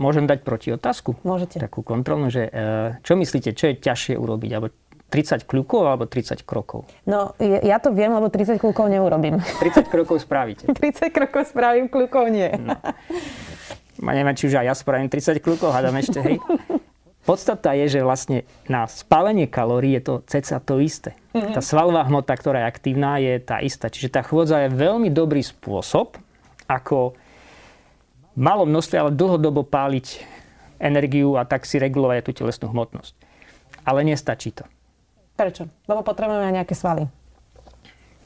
môžem 0.00 0.24
dať 0.24 0.40
proti 0.40 0.72
otázku? 0.72 1.20
Môžete. 1.28 1.60
Takú 1.60 1.84
kontrolnú, 1.84 2.32
že 2.32 2.48
e, 2.48 2.50
čo 3.04 3.20
myslíte, 3.20 3.52
čo 3.52 3.68
je 3.70 3.74
ťažšie 3.76 4.16
urobiť? 4.16 4.50
Alebo 4.56 4.72
30 5.12 5.44
kľukov 5.44 5.86
alebo 5.86 6.08
30 6.08 6.40
krokov? 6.42 6.88
No, 7.04 7.36
ja 7.38 7.78
to 7.78 7.92
viem, 7.92 8.10
lebo 8.10 8.32
30 8.32 8.58
kľukov 8.58 8.88
neurobím. 8.88 9.38
30 9.60 9.92
krokov 9.92 10.24
spravíte. 10.24 10.66
30 10.80 11.12
krokov 11.12 11.52
spravím, 11.52 11.92
kľukov 11.92 12.32
nie. 12.32 12.48
No 12.56 12.74
neviem, 14.00 14.34
či 14.34 14.50
už 14.50 14.58
aj 14.58 14.66
ja 14.66 14.74
spravím 14.74 15.06
30 15.06 15.38
kľukov, 15.38 15.70
hádam 15.70 15.94
ešte, 15.98 16.18
hej. 16.18 16.36
Podstata 17.24 17.72
je, 17.72 17.88
že 17.88 18.04
vlastne 18.04 18.44
na 18.68 18.84
spálenie 18.84 19.48
kalórií 19.48 19.96
je 19.96 20.02
to 20.04 20.14
ceca 20.28 20.60
to 20.60 20.76
isté. 20.84 21.16
Mm-hmm. 21.32 21.56
Tá 21.56 21.64
svalová 21.64 22.04
hmota, 22.04 22.36
ktorá 22.36 22.60
je 22.60 22.68
aktívna, 22.68 23.16
je 23.16 23.40
tá 23.40 23.64
istá. 23.64 23.88
Čiže 23.88 24.12
tá 24.12 24.20
chôdza 24.20 24.68
je 24.68 24.76
veľmi 24.76 25.08
dobrý 25.08 25.40
spôsob, 25.40 26.20
ako 26.68 27.16
malo 28.36 28.68
množstve, 28.68 28.96
ale 29.00 29.16
dlhodobo 29.16 29.64
páliť 29.64 30.20
energiu 30.76 31.40
a 31.40 31.48
tak 31.48 31.64
si 31.64 31.80
regulovať 31.80 32.28
tú 32.28 32.44
telesnú 32.44 32.68
hmotnosť. 32.76 33.16
Ale 33.88 34.04
nestačí 34.04 34.52
to. 34.52 34.68
Prečo? 35.32 35.64
Lebo 35.88 36.04
potrebujeme 36.04 36.52
aj 36.52 36.54
nejaké 36.60 36.76
svaly. 36.76 37.08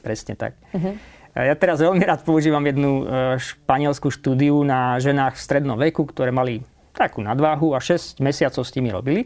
Presne 0.03 0.35
tak. 0.35 0.59
Mm-hmm. 0.75 1.18
Ja 1.39 1.55
teraz 1.55 1.79
veľmi 1.79 2.03
rád 2.03 2.27
používam 2.27 2.63
jednu 2.65 3.05
e, 3.07 3.39
španielskú 3.39 4.11
štúdiu 4.11 4.59
na 4.67 4.99
ženách 4.99 5.39
v 5.39 5.43
strednom 5.45 5.77
veku, 5.79 6.03
ktoré 6.03 6.35
mali 6.35 6.59
takú 6.91 7.23
nadváhu 7.23 7.71
a 7.71 7.79
6 7.79 8.19
mesiacov 8.19 8.67
s 8.67 8.75
nimi 8.75 8.91
robili. 8.91 9.23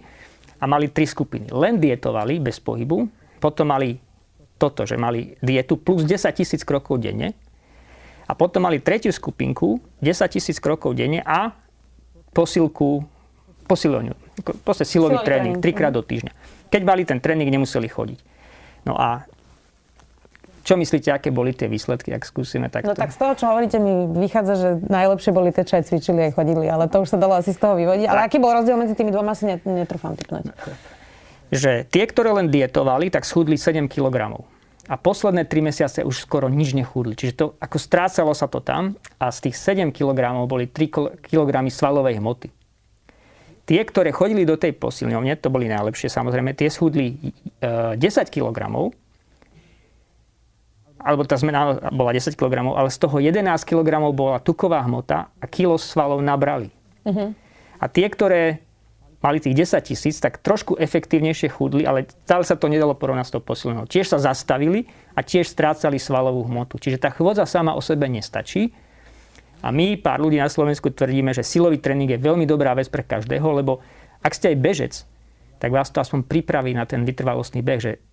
A 0.61 0.69
mali 0.69 0.93
tri 0.93 1.09
skupiny. 1.09 1.49
Len 1.49 1.81
dietovali 1.81 2.37
bez 2.39 2.61
pohybu, 2.61 3.09
potom 3.41 3.73
mali 3.73 3.97
toto, 4.61 4.87
že 4.87 4.95
mali 4.95 5.35
dietu 5.43 5.75
plus 5.75 6.07
10 6.07 6.23
tisíc 6.37 6.61
krokov 6.63 7.01
denne. 7.03 7.35
A 8.23 8.31
potom 8.37 8.63
mali 8.63 8.79
tretiu 8.79 9.11
skupinku, 9.11 9.83
10 9.99 10.31
tisíc 10.31 10.61
krokov 10.63 10.95
denne 10.95 11.19
a 11.25 11.51
posilku, 12.31 13.03
posilňu, 13.67 14.15
proste 14.63 14.87
silový, 14.87 15.19
silový 15.19 15.27
tréning, 15.27 15.55
trikrát 15.59 15.91
do 15.91 15.99
týždňa. 15.99 16.31
Keď 16.71 16.81
mali 16.87 17.03
ten 17.03 17.19
tréning, 17.19 17.51
nemuseli 17.51 17.91
chodiť. 17.91 18.19
No 18.87 18.95
a 18.95 19.27
čo 20.63 20.79
myslíte, 20.79 21.11
aké 21.11 21.27
boli 21.27 21.51
tie 21.51 21.67
výsledky, 21.67 22.15
ak 22.15 22.23
skúsime 22.23 22.71
takto? 22.71 22.95
No 22.95 22.97
tak 22.97 23.11
z 23.11 23.19
toho, 23.19 23.35
čo 23.35 23.51
hovoríte, 23.51 23.83
mi 23.83 24.07
vychádza, 24.15 24.53
že 24.55 24.69
najlepšie 24.87 25.35
boli 25.35 25.51
tie, 25.51 25.67
čo 25.67 25.75
aj 25.75 25.91
cvičili, 25.91 26.31
aj 26.31 26.39
chodili, 26.39 26.71
ale 26.71 26.87
to 26.87 27.03
už 27.03 27.11
sa 27.11 27.19
dalo 27.19 27.35
asi 27.35 27.51
z 27.51 27.59
toho 27.59 27.75
vyvodiť. 27.75 28.07
Ale 28.07 28.23
aký 28.23 28.39
bol 28.39 28.55
rozdiel 28.55 28.79
medzi 28.79 28.95
tými 28.95 29.11
dvoma, 29.11 29.35
si 29.35 29.43
netrúfam 29.45 30.15
typnúť. 30.15 30.47
Že 31.53 31.85
tie, 31.85 32.03
ktoré 32.09 32.33
len 32.33 32.49
dietovali, 32.49 33.13
tak 33.13 33.29
schudli 33.29 33.61
7 33.61 33.85
kg. 33.85 34.41
A 34.89 34.95
posledné 34.97 35.45
3 35.45 35.69
mesiace 35.69 35.99
už 36.01 36.25
skoro 36.25 36.49
nič 36.49 36.73
nechudli. 36.73 37.13
Čiže 37.13 37.33
to, 37.37 37.45
ako 37.61 37.77
strácalo 37.77 38.33
sa 38.33 38.49
to 38.49 38.57
tam 38.57 38.97
a 39.21 39.29
z 39.29 39.47
tých 39.47 39.55
7 39.61 39.93
kg 39.93 40.49
boli 40.49 40.65
3 40.65 41.21
kg 41.21 41.55
svalovej 41.69 42.17
hmoty. 42.17 42.49
Tie, 43.63 43.79
ktoré 43.85 44.09
chodili 44.11 44.49
do 44.49 44.57
tej 44.57 44.75
posilňovne, 44.75 45.37
to 45.37 45.53
boli 45.53 45.69
najlepšie 45.69 46.09
samozrejme, 46.09 46.57
tie 46.57 46.73
schudli 46.73 47.15
10 47.61 48.01
kg 48.33 48.91
alebo 51.03 51.27
tá 51.27 51.35
zmena 51.35 51.91
bola 51.91 52.15
10 52.15 52.33
kg, 52.39 52.63
ale 52.73 52.87
z 52.87 52.97
toho 52.97 53.19
11 53.19 53.43
kg 53.67 53.99
bola 54.15 54.39
tuková 54.39 54.81
hmota 54.87 55.29
a 55.35 55.45
kilo 55.51 55.75
svalov 55.75 56.23
nabrali. 56.23 56.71
Uh-huh. 57.03 57.35
A 57.77 57.85
tie, 57.91 58.07
ktoré 58.07 58.63
mali 59.23 59.39
tých 59.39 59.55
10 59.55 59.83
tisíc, 59.87 60.15
tak 60.19 60.39
trošku 60.43 60.75
efektívnejšie 60.75 61.51
chudli, 61.51 61.87
ale 61.87 62.07
stále 62.27 62.43
sa 62.43 62.59
to 62.59 62.67
nedalo 62.67 62.91
porovnať 62.95 63.31
s 63.31 63.33
tou 63.35 63.43
posilnou. 63.43 63.87
Tiež 63.87 64.11
sa 64.11 64.19
zastavili 64.19 64.87
a 65.15 65.23
tiež 65.23 65.47
strácali 65.47 65.95
svalovú 65.95 66.43
hmotu. 66.47 66.75
Čiže 66.75 66.99
tá 66.99 67.11
chôdza 67.11 67.47
sama 67.47 67.71
o 67.75 67.83
sebe 67.83 68.07
nestačí. 68.11 68.75
A 69.63 69.71
my, 69.71 69.95
pár 69.95 70.19
ľudí 70.19 70.43
na 70.43 70.51
Slovensku, 70.51 70.91
tvrdíme, 70.91 71.31
že 71.31 71.39
silový 71.39 71.79
tréning 71.79 72.11
je 72.11 72.19
veľmi 72.19 72.43
dobrá 72.43 72.75
vec 72.75 72.91
pre 72.91 72.99
každého, 72.99 73.47
lebo 73.63 73.79
ak 74.19 74.35
ste 74.35 74.51
aj 74.51 74.57
bežec, 74.59 74.93
tak 75.63 75.71
vás 75.71 75.87
to 75.87 76.03
aspoň 76.03 76.27
pripraví 76.27 76.75
na 76.75 76.83
ten 76.83 77.07
vytrvalostný 77.07 77.63
beh, 77.63 77.79
že 77.79 78.03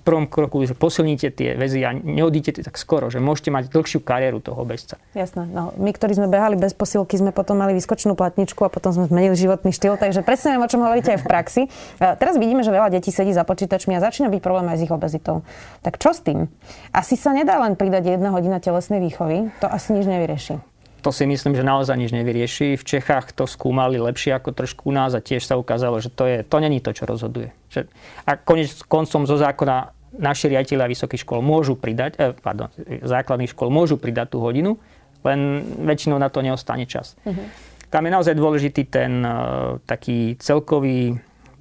prvom 0.00 0.24
kroku, 0.26 0.64
že 0.64 0.72
posilníte 0.72 1.28
tie 1.30 1.54
väzy 1.54 1.84
a 1.84 1.92
neodíte 1.92 2.56
tak 2.60 2.80
skoro, 2.80 3.12
že 3.12 3.20
môžete 3.20 3.52
mať 3.52 3.68
dlhšiu 3.68 4.00
kariéru 4.00 4.40
toho 4.40 4.64
bežca. 4.64 4.96
Jasné. 5.12 5.44
No, 5.52 5.76
my, 5.76 5.92
ktorí 5.92 6.16
sme 6.16 6.32
behali 6.32 6.56
bez 6.56 6.72
posilky, 6.72 7.20
sme 7.20 7.36
potom 7.36 7.60
mali 7.60 7.76
vyskočnú 7.76 8.16
platničku 8.16 8.64
a 8.64 8.72
potom 8.72 8.96
sme 8.96 9.06
zmenili 9.06 9.36
životný 9.36 9.70
štýl, 9.76 10.00
takže 10.00 10.24
presne 10.24 10.56
o 10.56 10.64
čom 10.64 10.80
hovoríte 10.80 11.12
aj 11.14 11.20
v 11.20 11.26
praxi. 11.26 11.62
Teraz 12.00 12.40
vidíme, 12.40 12.64
že 12.64 12.72
veľa 12.72 12.88
detí 12.88 13.12
sedí 13.12 13.36
za 13.36 13.44
počítačmi 13.44 13.92
a 13.96 14.00
začína 14.00 14.32
byť 14.32 14.40
problém 14.40 14.70
aj 14.72 14.76
s 14.80 14.84
ich 14.88 14.92
obezitou. 14.92 15.44
Tak 15.84 16.00
čo 16.00 16.16
s 16.16 16.24
tým? 16.24 16.48
Asi 16.96 17.20
sa 17.20 17.36
nedá 17.36 17.60
len 17.60 17.76
pridať 17.76 18.16
jedna 18.16 18.32
hodina 18.32 18.62
telesnej 18.62 19.04
výchovy, 19.04 19.52
to 19.60 19.68
asi 19.68 19.92
nič 19.92 20.08
nevyrieši. 20.08 20.69
To 21.00 21.10
si 21.10 21.24
myslím, 21.24 21.56
že 21.56 21.64
naozaj 21.64 21.96
nič 21.96 22.12
nevyrieši. 22.12 22.76
V 22.76 22.84
Čechách 22.84 23.32
to 23.32 23.48
skúmali 23.48 23.96
lepšie 23.96 24.36
ako 24.36 24.52
trošku 24.52 24.88
u 24.88 24.92
nás 24.92 25.16
a 25.16 25.24
tiež 25.24 25.44
sa 25.44 25.56
ukázalo, 25.56 25.98
že 25.98 26.12
to, 26.12 26.28
je, 26.28 26.44
to 26.44 26.56
není 26.60 26.78
to, 26.84 26.92
čo 26.92 27.08
rozhoduje. 27.08 27.50
Že, 27.72 27.88
a 28.28 28.36
konec 28.36 28.70
koncom 28.86 29.24
zo 29.24 29.36
zákona 29.40 29.96
naši 30.16 30.50
riaditeľia 30.50 30.90
vysokých 30.90 31.22
škôl 31.22 31.40
môžu 31.40 31.78
pridať, 31.78 32.12
eh, 32.18 32.34
pardon, 32.34 32.68
základných 32.86 33.52
škôl 33.54 33.70
môžu 33.72 33.96
pridať 33.96 34.36
tú 34.36 34.38
hodinu, 34.42 34.76
len 35.24 35.64
väčšinou 35.84 36.16
na 36.16 36.32
to 36.32 36.40
neostane 36.40 36.88
čas. 36.88 37.16
Uh-huh. 37.24 37.44
Tam 37.92 38.06
je 38.06 38.14
naozaj 38.14 38.38
dôležitý 38.38 38.88
ten 38.88 39.20
uh, 39.20 39.76
taký 39.84 40.38
celkový 40.40 41.18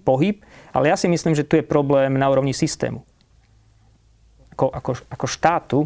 pohyb, 0.07 0.39
ale 0.71 0.93
ja 0.93 0.95
si 0.95 1.09
myslím, 1.09 1.35
že 1.35 1.43
tu 1.43 1.57
je 1.57 1.65
problém 1.65 2.15
na 2.15 2.29
úrovni 2.29 2.55
systému. 2.55 3.03
Ako, 4.55 4.71
ako, 4.71 4.91
ako 5.11 5.25
štátu, 5.27 5.79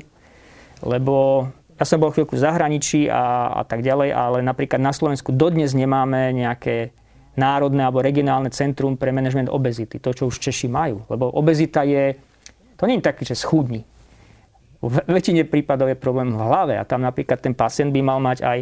lebo 0.84 1.48
ja 1.84 1.92
som 1.92 2.00
bol 2.00 2.16
chvíľku 2.16 2.40
v 2.40 2.44
zahraničí 2.48 3.12
a, 3.12 3.52
a 3.60 3.62
tak 3.68 3.84
ďalej, 3.84 4.16
ale 4.16 4.40
napríklad 4.40 4.80
na 4.80 4.96
Slovensku 4.96 5.36
dodnes 5.36 5.76
nemáme 5.76 6.32
nejaké 6.32 6.96
národné 7.36 7.84
alebo 7.84 8.00
regionálne 8.00 8.48
centrum 8.56 8.96
pre 8.96 9.12
manažment 9.12 9.52
obezity. 9.52 10.00
To, 10.00 10.16
čo 10.16 10.32
už 10.32 10.40
Češi 10.40 10.72
majú. 10.72 11.04
Lebo 11.12 11.28
obezita 11.28 11.84
je, 11.84 12.16
to 12.80 12.88
nie 12.88 13.04
je 13.04 13.04
taký, 13.04 13.28
že 13.28 13.36
schudni. 13.36 13.84
V 14.80 14.96
väčšine 15.04 15.44
prípadov 15.44 15.92
je 15.92 16.00
problém 16.00 16.32
v 16.32 16.40
hlave 16.40 16.74
a 16.80 16.88
tam 16.88 17.04
napríklad 17.04 17.44
ten 17.44 17.52
pacient 17.52 17.92
by 17.92 18.00
mal 18.00 18.24
mať 18.24 18.48
aj 18.48 18.60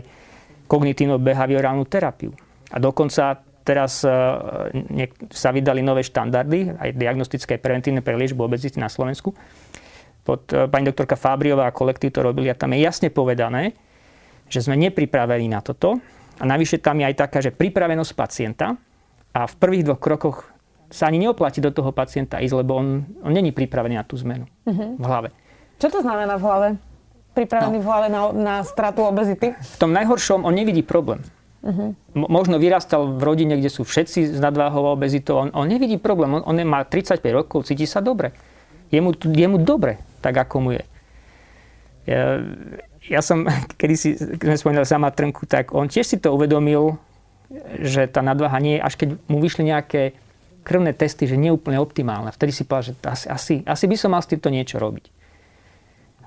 kognitívno-behaviorálnu 0.65 1.85
terapiu. 1.85 2.33
A 2.73 2.81
dokonca 2.81 3.37
teraz 3.61 4.01
e, 4.01 4.09
sa 5.29 5.49
vydali 5.53 5.85
nové 5.85 6.01
štandardy, 6.01 6.77
aj 6.77 6.89
diagnostické, 6.97 7.61
preventívne 7.61 8.01
pre 8.01 8.17
liečbu 8.17 8.41
obezity 8.41 8.81
na 8.81 8.89
Slovensku. 8.89 9.33
Pod 10.21 10.47
e, 10.53 10.69
pani 10.69 10.85
doktorka 10.87 11.17
Fábriová 11.17 11.69
a 11.69 11.75
kolektív 11.75 12.13
to 12.13 12.21
robili 12.21 12.47
a 12.51 12.57
tam 12.57 12.73
je 12.73 12.83
jasne 12.83 13.09
povedané, 13.09 13.73
že 14.51 14.61
sme 14.61 14.77
nepripravení 14.77 15.49
na 15.49 15.63
toto. 15.63 15.97
A 16.41 16.43
navyše 16.43 16.81
tam 16.81 16.97
je 16.97 17.05
aj 17.05 17.15
taká, 17.21 17.37
že 17.41 17.53
pripravenosť 17.53 18.11
pacienta 18.17 18.73
a 19.31 19.41
v 19.45 19.55
prvých 19.61 19.85
dvoch 19.85 20.01
krokoch 20.01 20.37
sa 20.91 21.07
ani 21.07 21.23
neoplatí 21.23 21.61
do 21.63 21.71
toho 21.71 21.93
pacienta 21.95 22.41
ísť, 22.41 22.55
lebo 22.65 22.81
on, 22.81 23.05
on 23.23 23.31
není 23.31 23.53
pripravený 23.55 23.95
na 23.95 24.03
tú 24.03 24.19
zmenu 24.19 24.49
uh-huh. 24.67 24.99
v 24.99 25.05
hlave. 25.05 25.29
Čo 25.79 25.87
to 25.87 25.99
znamená 26.03 26.35
v 26.35 26.43
hlave? 26.43 26.69
pripravený 27.31 27.79
no. 27.79 27.83
v 27.83 27.87
hlave 27.87 28.07
na, 28.11 28.21
na 28.35 28.55
stratu 28.67 29.07
obezity? 29.07 29.55
V 29.55 29.77
tom 29.79 29.95
najhoršom 29.95 30.43
on 30.43 30.53
nevidí 30.53 30.83
problém. 30.83 31.23
Uh-huh. 31.61 31.93
možno 32.17 32.57
vyrastal 32.57 33.05
v 33.05 33.21
rodine, 33.21 33.53
kde 33.53 33.69
sú 33.69 33.85
všetci 33.85 34.33
s 34.33 34.39
nadváhou 34.41 34.81
a 34.89 34.97
obezitou. 34.97 35.45
On, 35.45 35.49
on 35.53 35.69
nevidí 35.69 36.01
problém. 36.01 36.33
On, 36.33 36.41
on 36.41 36.57
má 36.65 36.81
35 36.81 37.21
rokov, 37.29 37.69
cíti 37.69 37.85
sa 37.85 38.01
dobre. 38.01 38.33
Je 38.89 38.97
mu, 38.97 39.13
je 39.13 39.45
mu 39.45 39.61
dobre, 39.61 40.01
tak 40.21 40.37
ako 40.37 40.55
mu 40.61 40.71
je. 40.77 40.83
Ja, 42.05 42.39
ja 43.09 43.21
som, 43.25 43.49
kedy 43.81 43.95
si, 43.97 44.09
keď 44.15 44.55
sme 44.55 44.61
spomínali 44.61 44.87
sama 44.87 45.09
Trnku, 45.09 45.49
tak 45.49 45.73
on 45.73 45.89
tiež 45.89 46.05
si 46.05 46.17
to 46.21 46.31
uvedomil, 46.31 47.01
že 47.81 48.07
tá 48.07 48.23
nadváha 48.23 48.61
nie 48.63 48.79
je, 48.79 48.81
až 48.85 48.93
keď 48.95 49.09
mu 49.27 49.43
vyšli 49.43 49.67
nejaké 49.67 50.15
krvné 50.61 50.93
testy, 50.93 51.25
že 51.25 51.35
nie 51.35 51.49
úplne 51.49 51.81
optimálne. 51.81 52.29
Vtedy 52.31 52.53
si 52.53 52.63
povedal, 52.63 52.93
že 52.93 53.01
asi, 53.03 53.25
asi, 53.27 53.53
asi 53.65 53.85
by 53.89 53.95
som 53.97 54.13
mal 54.13 54.21
s 54.21 54.29
týmto 54.29 54.53
niečo 54.53 54.77
robiť 54.77 55.09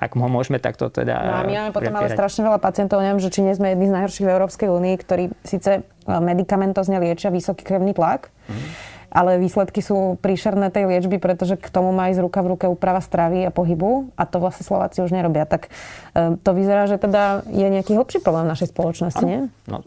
ak 0.04 0.18
ho 0.18 0.28
môžeme 0.28 0.58
takto 0.58 0.90
teda 0.90 1.14
No 1.22 1.34
a 1.40 1.42
my 1.46 1.54
máme 1.54 1.70
potom 1.72 1.94
ale 1.94 2.10
strašne 2.10 2.42
veľa 2.44 2.60
pacientov, 2.60 3.00
neviem, 3.00 3.22
že 3.22 3.30
či 3.30 3.40
nie 3.40 3.54
sme 3.54 3.72
jedni 3.72 3.86
z 3.88 3.94
najhorších 3.94 4.26
v 4.26 4.32
Európskej 4.36 4.68
únii, 4.68 4.94
ktorí 5.00 5.24
síce 5.46 5.70
e, 5.78 5.82
medicamentozne 6.10 6.98
liečia 6.98 7.30
vysoký 7.30 7.62
krevný 7.62 7.94
tlak, 7.94 8.28
mm. 8.50 8.93
Ale 9.14 9.38
výsledky 9.38 9.78
sú 9.78 10.18
príšerné 10.18 10.74
tej 10.74 10.90
liečby, 10.90 11.22
pretože 11.22 11.54
k 11.54 11.70
tomu 11.70 11.94
má 11.94 12.10
ísť 12.10 12.20
ruka 12.20 12.42
v 12.42 12.50
ruke 12.58 12.66
úprava 12.66 12.98
stravy 12.98 13.46
a 13.46 13.54
pohybu 13.54 14.10
a 14.18 14.26
to 14.26 14.42
vlastne 14.42 14.66
Slováci 14.66 15.00
už 15.06 15.14
nerobia. 15.14 15.46
Tak 15.46 15.70
e, 15.70 16.34
to 16.42 16.50
vyzerá, 16.50 16.90
že 16.90 16.98
teda 16.98 17.46
je 17.46 17.66
nejaký 17.70 17.94
hlbší 17.94 18.18
problém 18.18 18.50
v 18.50 18.52
našej 18.58 18.74
spoločnosti, 18.74 19.22
nie? 19.22 19.46
No, 19.70 19.86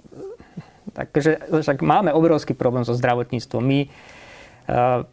takže 0.96 1.44
však 1.52 1.84
máme 1.84 2.16
obrovský 2.16 2.56
problém 2.56 2.88
so 2.88 2.96
zdravotníctvom. 2.96 3.62
My 3.62 3.80
uh, 3.86 5.04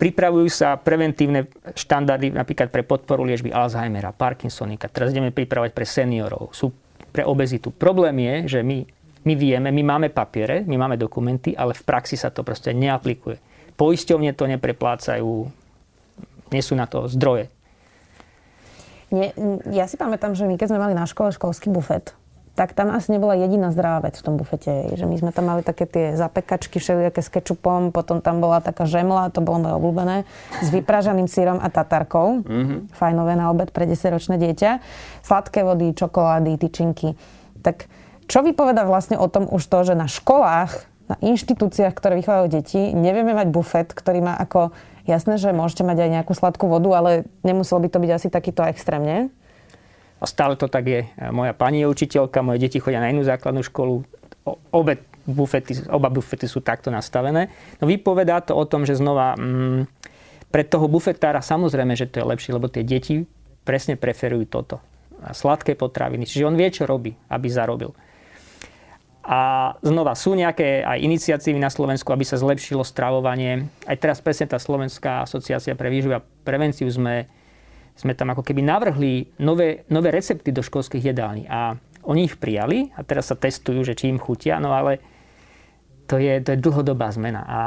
Pripravujú 0.00 0.48
sa 0.48 0.80
preventívne 0.80 1.52
štandardy 1.76 2.32
napríklad 2.32 2.72
pre 2.72 2.80
podporu 2.80 3.20
liežby 3.28 3.52
Alzheimera, 3.52 4.16
Parkinsonika. 4.16 4.88
Teraz 4.88 5.12
ideme 5.12 5.28
pripravovať 5.28 5.76
pre 5.76 5.84
seniorov, 5.84 6.56
sú 6.56 6.72
pre 7.12 7.20
obezitu. 7.20 7.68
Problém 7.68 8.16
je, 8.24 8.56
že 8.56 8.58
my, 8.64 8.80
my 9.28 9.34
vieme, 9.36 9.68
my 9.68 9.82
máme 9.84 10.08
papiere, 10.08 10.64
my 10.64 10.80
máme 10.80 10.96
dokumenty, 10.96 11.52
ale 11.52 11.76
v 11.76 11.84
praxi 11.84 12.16
sa 12.16 12.32
to 12.32 12.40
proste 12.40 12.72
neaplikuje. 12.72 13.49
Poisťovne 13.80 14.36
to 14.36 14.44
nepreplácajú, 14.44 15.48
nie 16.52 16.62
sú 16.62 16.76
na 16.76 16.84
to 16.84 17.08
zdroje. 17.08 17.48
Nie, 19.08 19.32
ja 19.72 19.88
si 19.88 19.96
pamätám, 19.96 20.36
že 20.36 20.44
my 20.44 20.60
keď 20.60 20.76
sme 20.76 20.84
mali 20.84 20.92
na 20.92 21.08
škole 21.08 21.32
školský 21.32 21.72
bufet, 21.72 22.12
tak 22.60 22.76
tam 22.76 22.92
asi 22.92 23.16
nebola 23.16 23.32
jediná 23.40 23.72
zdravá 23.72 24.04
vec 24.10 24.20
v 24.20 24.24
tom 24.26 24.36
bufete. 24.36 24.92
Že 24.92 25.08
my 25.08 25.16
sme 25.16 25.30
tam 25.32 25.48
mali 25.48 25.64
také 25.64 25.88
tie 25.88 26.12
zapekačky 26.12 26.76
všelijaké 26.76 27.24
s 27.24 27.32
kečupom, 27.32 27.88
potom 27.88 28.20
tam 28.20 28.44
bola 28.44 28.60
taká 28.60 28.84
žemla, 28.84 29.32
to 29.32 29.40
bolo 29.40 29.64
moje 29.64 29.74
obľúbené, 29.80 30.16
s 30.60 30.68
vypražaným 30.68 31.24
sírom 31.24 31.56
a 31.56 31.72
tatarkou. 31.72 32.44
Mm-hmm. 32.44 32.92
Fajnové 32.92 33.32
na 33.32 33.48
obed 33.48 33.72
pre 33.72 33.88
10-ročné 33.88 34.36
dieťa. 34.36 34.76
Sladké 35.24 35.64
vody, 35.64 35.96
čokolády, 35.96 36.60
tyčinky. 36.60 37.16
Tak 37.64 37.88
čo 38.28 38.44
vypoveda 38.44 38.84
vlastne 38.84 39.16
o 39.16 39.24
tom 39.30 39.48
už 39.48 39.64
to, 39.64 39.78
že 39.80 39.94
na 39.96 40.04
školách, 40.04 40.89
na 41.10 41.16
inštitúciách, 41.18 41.90
ktoré 41.90 42.14
vychovajú 42.22 42.46
deti, 42.46 42.94
nevieme 42.94 43.34
mať 43.34 43.48
bufet, 43.50 43.88
ktorý 43.90 44.22
má 44.22 44.34
ako... 44.38 44.70
Jasné, 45.08 45.42
že 45.42 45.50
môžete 45.50 45.82
mať 45.82 46.06
aj 46.06 46.10
nejakú 46.12 46.32
sladkú 46.36 46.70
vodu, 46.70 46.86
ale 46.94 47.10
nemuselo 47.42 47.82
by 47.82 47.88
to 47.90 47.98
byť 47.98 48.10
asi 48.14 48.28
takýto 48.30 48.62
extrémne. 48.62 49.32
A 50.20 50.24
stále 50.28 50.54
to 50.54 50.68
tak 50.68 50.86
je. 50.86 51.08
Moja 51.32 51.56
pani 51.56 51.82
je 51.82 51.90
učiteľka, 51.90 52.44
moje 52.44 52.62
deti 52.62 52.78
chodia 52.78 53.00
na 53.02 53.10
inú 53.10 53.24
základnú 53.24 53.64
školu. 53.64 54.04
Obe 54.70 55.02
bufety, 55.24 55.82
oba 55.88 56.12
bufety 56.12 56.44
sú 56.44 56.60
takto 56.60 56.92
nastavené. 56.92 57.48
No 57.80 57.88
vypovedá 57.88 58.44
to 58.44 58.52
o 58.54 58.64
tom, 58.68 58.84
že 58.84 59.00
znova 59.00 59.34
mm, 59.34 59.88
pre 60.52 60.62
toho 60.68 60.86
bufetára 60.86 61.40
samozrejme, 61.40 61.96
že 61.96 62.06
to 62.06 62.20
je 62.20 62.30
lepšie, 62.30 62.54
lebo 62.54 62.68
tie 62.68 62.84
deti 62.84 63.24
presne 63.64 63.96
preferujú 63.96 64.44
toto. 64.46 64.76
A 65.24 65.32
sladké 65.32 65.74
potraviny. 65.74 66.28
Čiže 66.28 66.48
on 66.48 66.56
vie, 66.60 66.68
čo 66.68 66.84
robí, 66.84 67.16
aby 67.32 67.48
zarobil. 67.48 67.96
A 69.30 69.72
znova 69.78 70.18
sú 70.18 70.34
nejaké 70.34 70.82
aj 70.82 70.98
iniciatívy 71.06 71.62
na 71.62 71.70
Slovensku, 71.70 72.10
aby 72.10 72.26
sa 72.26 72.34
zlepšilo 72.34 72.82
stravovanie. 72.82 73.70
Aj 73.86 73.94
teraz 73.94 74.18
presne 74.18 74.50
tá 74.50 74.58
Slovenská 74.58 75.22
asociácia 75.22 75.78
pre 75.78 75.86
výživu 75.86 76.18
a 76.18 76.24
prevenciu 76.42 76.90
sme 76.90 77.30
sme 78.00 78.16
tam 78.16 78.32
ako 78.32 78.40
keby 78.40 78.64
navrhli 78.64 79.28
nové, 79.44 79.84
nové 79.92 80.08
recepty 80.08 80.56
do 80.56 80.64
školských 80.64 81.12
jedální. 81.12 81.44
A 81.52 81.76
oni 82.08 82.24
ich 82.24 82.40
prijali 82.40 82.88
a 82.96 83.04
teraz 83.04 83.28
sa 83.28 83.36
testujú, 83.36 83.84
že 83.84 83.92
či 83.92 84.08
im 84.08 84.16
chutia, 84.16 84.56
no 84.56 84.72
ale 84.72 85.04
to 86.08 86.16
je, 86.16 86.40
to 86.40 86.56
je 86.56 86.62
dlhodobá 86.64 87.12
zmena. 87.12 87.44
A 87.44 87.60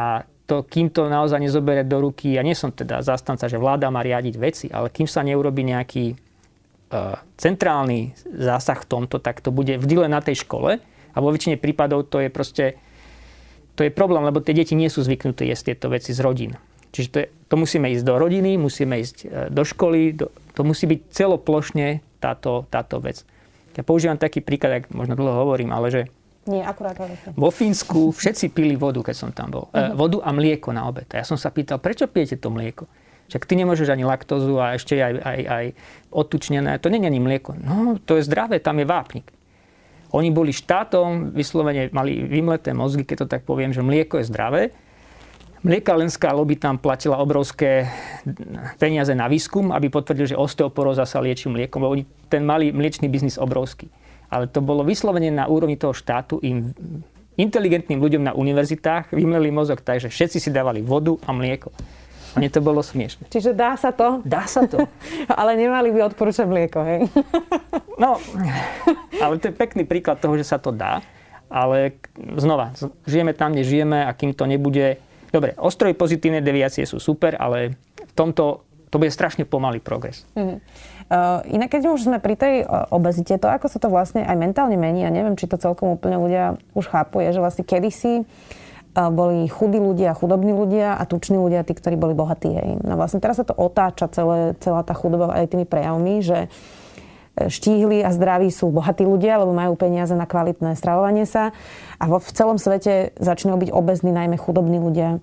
to, 0.50 0.66
kým 0.66 0.90
to 0.90 1.06
naozaj 1.06 1.38
nezobere 1.38 1.86
do 1.86 2.02
ruky, 2.02 2.34
ja 2.34 2.42
nie 2.42 2.58
som 2.58 2.74
teda 2.74 3.06
zastanca, 3.06 3.46
že 3.46 3.62
vláda 3.62 3.94
má 3.94 4.02
riadiť 4.02 4.36
veci, 4.42 4.68
ale 4.74 4.90
kým 4.90 5.06
sa 5.06 5.22
neurobi 5.22 5.70
nejaký 5.70 6.06
uh, 6.12 7.22
centrálny 7.38 8.18
zásah 8.26 8.82
v 8.84 8.90
tomto, 8.90 9.22
tak 9.22 9.40
to 9.40 9.54
bude 9.54 9.78
vždy 9.78 9.96
len 10.02 10.12
na 10.12 10.20
tej 10.20 10.44
škole 10.44 10.82
a 11.14 11.18
vo 11.22 11.30
väčšine 11.30 11.62
prípadov 11.62 12.10
to 12.10 12.20
je 12.20 12.30
proste 12.34 12.66
to 13.74 13.82
je 13.82 13.90
problém, 13.90 14.22
lebo 14.22 14.38
tie 14.38 14.54
deti 14.54 14.78
nie 14.78 14.90
sú 14.90 15.02
zvyknuté 15.02 15.50
jesť 15.50 15.74
tieto 15.74 15.90
veci 15.90 16.14
z 16.14 16.22
rodín. 16.22 16.54
Čiže 16.94 17.08
to, 17.10 17.18
je, 17.26 17.28
to 17.50 17.56
musíme 17.58 17.90
ísť 17.90 18.06
do 18.06 18.22
rodiny, 18.22 18.54
musíme 18.62 19.02
ísť 19.02 19.18
e, 19.26 19.28
do 19.50 19.66
školy, 19.66 20.14
do, 20.14 20.30
to 20.54 20.62
musí 20.62 20.86
byť 20.86 21.10
celoplošne 21.10 22.06
táto, 22.22 22.70
táto 22.70 23.02
vec. 23.02 23.26
Ja 23.74 23.82
používam 23.82 24.22
taký 24.22 24.46
príklad, 24.46 24.86
ak 24.86 24.94
možno 24.94 25.18
dlho 25.18 25.42
hovorím, 25.42 25.74
ale 25.74 25.90
že 25.90 26.02
nie, 26.44 26.60
akurát 26.60 27.00
Vo 27.40 27.48
Fínsku 27.56 28.12
všetci 28.12 28.52
pili 28.52 28.76
vodu, 28.76 29.00
keď 29.00 29.16
som 29.16 29.32
tam 29.32 29.48
bol. 29.48 29.66
Uh-huh. 29.72 29.96
vodu 29.96 30.20
a 30.28 30.30
mlieko 30.36 30.76
na 30.76 30.84
obed. 30.92 31.08
A 31.16 31.24
ja 31.24 31.26
som 31.26 31.40
sa 31.40 31.48
pýtal, 31.56 31.80
prečo 31.80 32.04
pijete 32.04 32.36
to 32.36 32.52
mlieko? 32.52 32.84
Však 33.32 33.48
ty 33.48 33.56
nemôžeš 33.56 33.88
ani 33.88 34.04
laktózu 34.04 34.60
a 34.60 34.76
ešte 34.76 35.00
aj, 35.00 35.24
aj, 35.24 35.40
aj 35.48 35.66
otučnené. 36.12 36.76
To 36.84 36.92
nie 36.92 37.00
je 37.00 37.08
ani 37.08 37.24
mlieko. 37.24 37.56
No, 37.56 37.96
to 37.96 38.20
je 38.20 38.28
zdravé, 38.28 38.60
tam 38.60 38.78
je 38.78 38.86
vápnik. 38.86 39.32
Oni 40.14 40.30
boli 40.30 40.54
štátom, 40.54 41.34
vyslovene 41.34 41.90
mali 41.90 42.22
vymleté 42.22 42.70
mozgy, 42.72 43.02
keď 43.02 43.26
to 43.26 43.28
tak 43.34 43.42
poviem, 43.50 43.74
že 43.74 43.82
mlieko 43.82 44.22
je 44.22 44.30
zdravé 44.30 44.62
Mliekalenská 45.64 46.36
lobby 46.36 46.60
tam 46.60 46.76
platila 46.76 47.24
obrovské 47.24 47.88
peniaze 48.76 49.16
na 49.16 49.32
výskum, 49.32 49.72
aby 49.72 49.88
potvrdil, 49.88 50.36
že 50.36 50.40
osteoporóza 50.40 51.08
sa 51.08 51.24
lieči 51.24 51.48
mliekom, 51.48 51.80
lebo 51.80 51.96
oni 51.96 52.04
ten 52.28 52.44
mali 52.44 52.76
mliečný 52.76 53.08
biznis 53.08 53.40
obrovský. 53.40 53.88
Ale 54.28 54.52
to 54.52 54.60
bolo 54.60 54.84
vyslovene 54.84 55.32
na 55.32 55.48
úrovni 55.48 55.80
toho 55.80 55.96
štátu 55.96 56.44
im 56.44 56.76
inteligentným 57.40 57.96
ľuďom 57.96 58.28
na 58.28 58.36
univerzitách 58.36 59.16
vymleli 59.16 59.56
mozog 59.56 59.80
tak, 59.80 60.04
že 60.04 60.12
všetci 60.12 60.38
si 60.44 60.50
dávali 60.52 60.84
vodu 60.84 61.16
a 61.24 61.32
mlieko. 61.32 61.72
Mne 62.34 62.50
to 62.50 62.60
bolo 62.66 62.82
smiešne. 62.82 63.30
Čiže 63.30 63.54
dá 63.54 63.78
sa 63.78 63.94
to? 63.94 64.22
Dá 64.26 64.50
sa 64.50 64.66
to. 64.66 64.86
ale 65.40 65.54
nemali 65.54 65.94
by 65.94 66.14
odporúčať 66.14 66.50
mlieko, 66.50 66.80
hej? 66.82 67.00
no, 68.02 68.18
ale 69.22 69.38
to 69.38 69.50
je 69.50 69.56
pekný 69.56 69.86
príklad 69.86 70.18
toho, 70.18 70.34
že 70.38 70.46
sa 70.46 70.58
to 70.58 70.74
dá. 70.74 71.06
Ale 71.54 72.02
znova, 72.42 72.74
žijeme 73.06 73.38
tam, 73.38 73.54
kde 73.54 73.62
žijeme 73.62 74.10
a 74.10 74.12
kým 74.18 74.34
to 74.34 74.50
nebude 74.50 74.98
Dobre, 75.34 75.58
ostroje 75.58 75.98
pozitívnej 75.98 76.46
deviácie 76.46 76.86
sú 76.86 77.02
super, 77.02 77.34
ale 77.42 77.74
v 77.98 78.14
tomto 78.14 78.62
To 78.94 79.02
bude 79.02 79.10
strašne 79.10 79.42
pomalý 79.42 79.82
progres. 79.82 80.22
Mm-hmm. 80.38 80.58
Uh, 81.10 81.42
inak 81.50 81.74
keď 81.74 81.98
už 81.98 82.06
sme 82.06 82.22
pri 82.22 82.38
tej 82.38 82.62
obezite, 82.94 83.42
to 83.42 83.50
ako 83.50 83.66
sa 83.66 83.82
to 83.82 83.90
vlastne 83.90 84.22
aj 84.22 84.38
mentálne 84.38 84.78
mení, 84.78 85.02
ja 85.02 85.10
neviem, 85.10 85.34
či 85.34 85.50
to 85.50 85.58
celkom 85.58 85.98
úplne 85.98 86.22
ľudia 86.22 86.62
už 86.78 86.94
chápu, 86.94 87.26
je, 87.26 87.34
že 87.34 87.42
vlastne 87.42 87.66
kedysi 87.66 88.22
boli 88.94 89.50
chudí 89.50 89.82
ľudia, 89.82 90.14
chudobní 90.14 90.54
ľudia 90.54 90.94
a 90.94 91.04
tuční 91.10 91.42
ľudia, 91.42 91.66
tí, 91.66 91.74
ktorí 91.74 91.98
boli 91.98 92.14
bohatí. 92.14 92.54
Hej. 92.54 92.70
No 92.86 92.94
vlastne 92.94 93.18
teraz 93.18 93.42
sa 93.42 93.46
to 93.46 93.58
otáča 93.58 94.06
celé, 94.14 94.54
celá 94.62 94.86
tá 94.86 94.94
chudoba 94.94 95.34
aj 95.34 95.50
tými 95.50 95.66
prejavmi, 95.66 96.22
že 96.22 96.46
e, 96.46 97.50
štíhli 97.50 98.06
a 98.06 98.14
zdraví 98.14 98.54
sú 98.54 98.70
bohatí 98.70 99.02
ľudia, 99.02 99.42
lebo 99.42 99.50
majú 99.50 99.74
peniaze 99.74 100.14
na 100.14 100.30
kvalitné 100.30 100.78
stravovanie 100.78 101.26
sa. 101.26 101.58
A 101.98 102.06
vo, 102.06 102.22
v 102.22 102.32
celom 102.38 102.62
svete 102.62 103.18
začínajú 103.18 103.66
byť 103.66 103.70
obezní 103.74 104.14
najmä 104.14 104.38
chudobní 104.38 104.78
ľudia 104.78 105.18
e, 105.18 105.20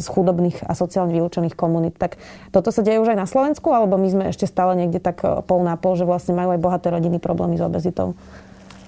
z 0.00 0.06
chudobných 0.08 0.64
a 0.64 0.72
sociálne 0.72 1.12
vylúčených 1.12 1.52
komunít. 1.52 2.00
Tak 2.00 2.16
toto 2.48 2.72
sa 2.72 2.80
deje 2.80 2.96
už 2.96 3.12
aj 3.12 3.20
na 3.20 3.28
Slovensku, 3.28 3.76
alebo 3.76 4.00
my 4.00 4.08
sme 4.08 4.24
ešte 4.32 4.48
stále 4.48 4.72
niekde 4.72 5.04
tak 5.04 5.20
e, 5.20 5.44
pol 5.44 5.60
na 5.60 5.76
pol, 5.76 6.00
že 6.00 6.08
vlastne 6.08 6.32
majú 6.32 6.56
aj 6.56 6.64
bohaté 6.64 6.88
rodiny 6.88 7.20
problémy 7.20 7.60
s 7.60 7.62
obezitou? 7.62 8.16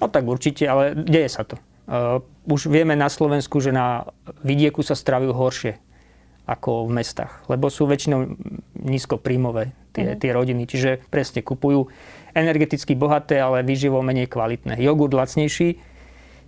No 0.01 0.09
tak 0.09 0.25
určite, 0.25 0.65
ale 0.65 0.97
deje 0.97 1.29
sa 1.29 1.45
to. 1.45 1.61
Uh, 1.89 2.21
už 2.45 2.69
vieme 2.69 2.93
na 2.93 3.09
Slovensku, 3.09 3.65
že 3.65 3.73
na 3.73 4.05
vidieku 4.45 4.85
sa 4.85 4.93
stravujú 4.93 5.33
horšie 5.33 5.81
ako 6.45 6.85
v 6.85 7.01
mestách, 7.01 7.45
lebo 7.49 7.73
sú 7.73 7.89
väčšinou 7.89 8.37
nízkopríjmové 8.77 9.73
tie, 9.97 10.13
mm. 10.13 10.19
tie 10.21 10.31
rodiny. 10.33 10.69
Čiže 10.69 11.01
presne 11.09 11.41
kupujú 11.41 11.89
energeticky 12.37 12.93
bohaté, 12.93 13.41
ale 13.41 13.65
výživo 13.65 14.01
menej 14.05 14.29
kvalitné. 14.29 14.77
Jogurt 14.81 15.17
lacnejší, 15.17 15.81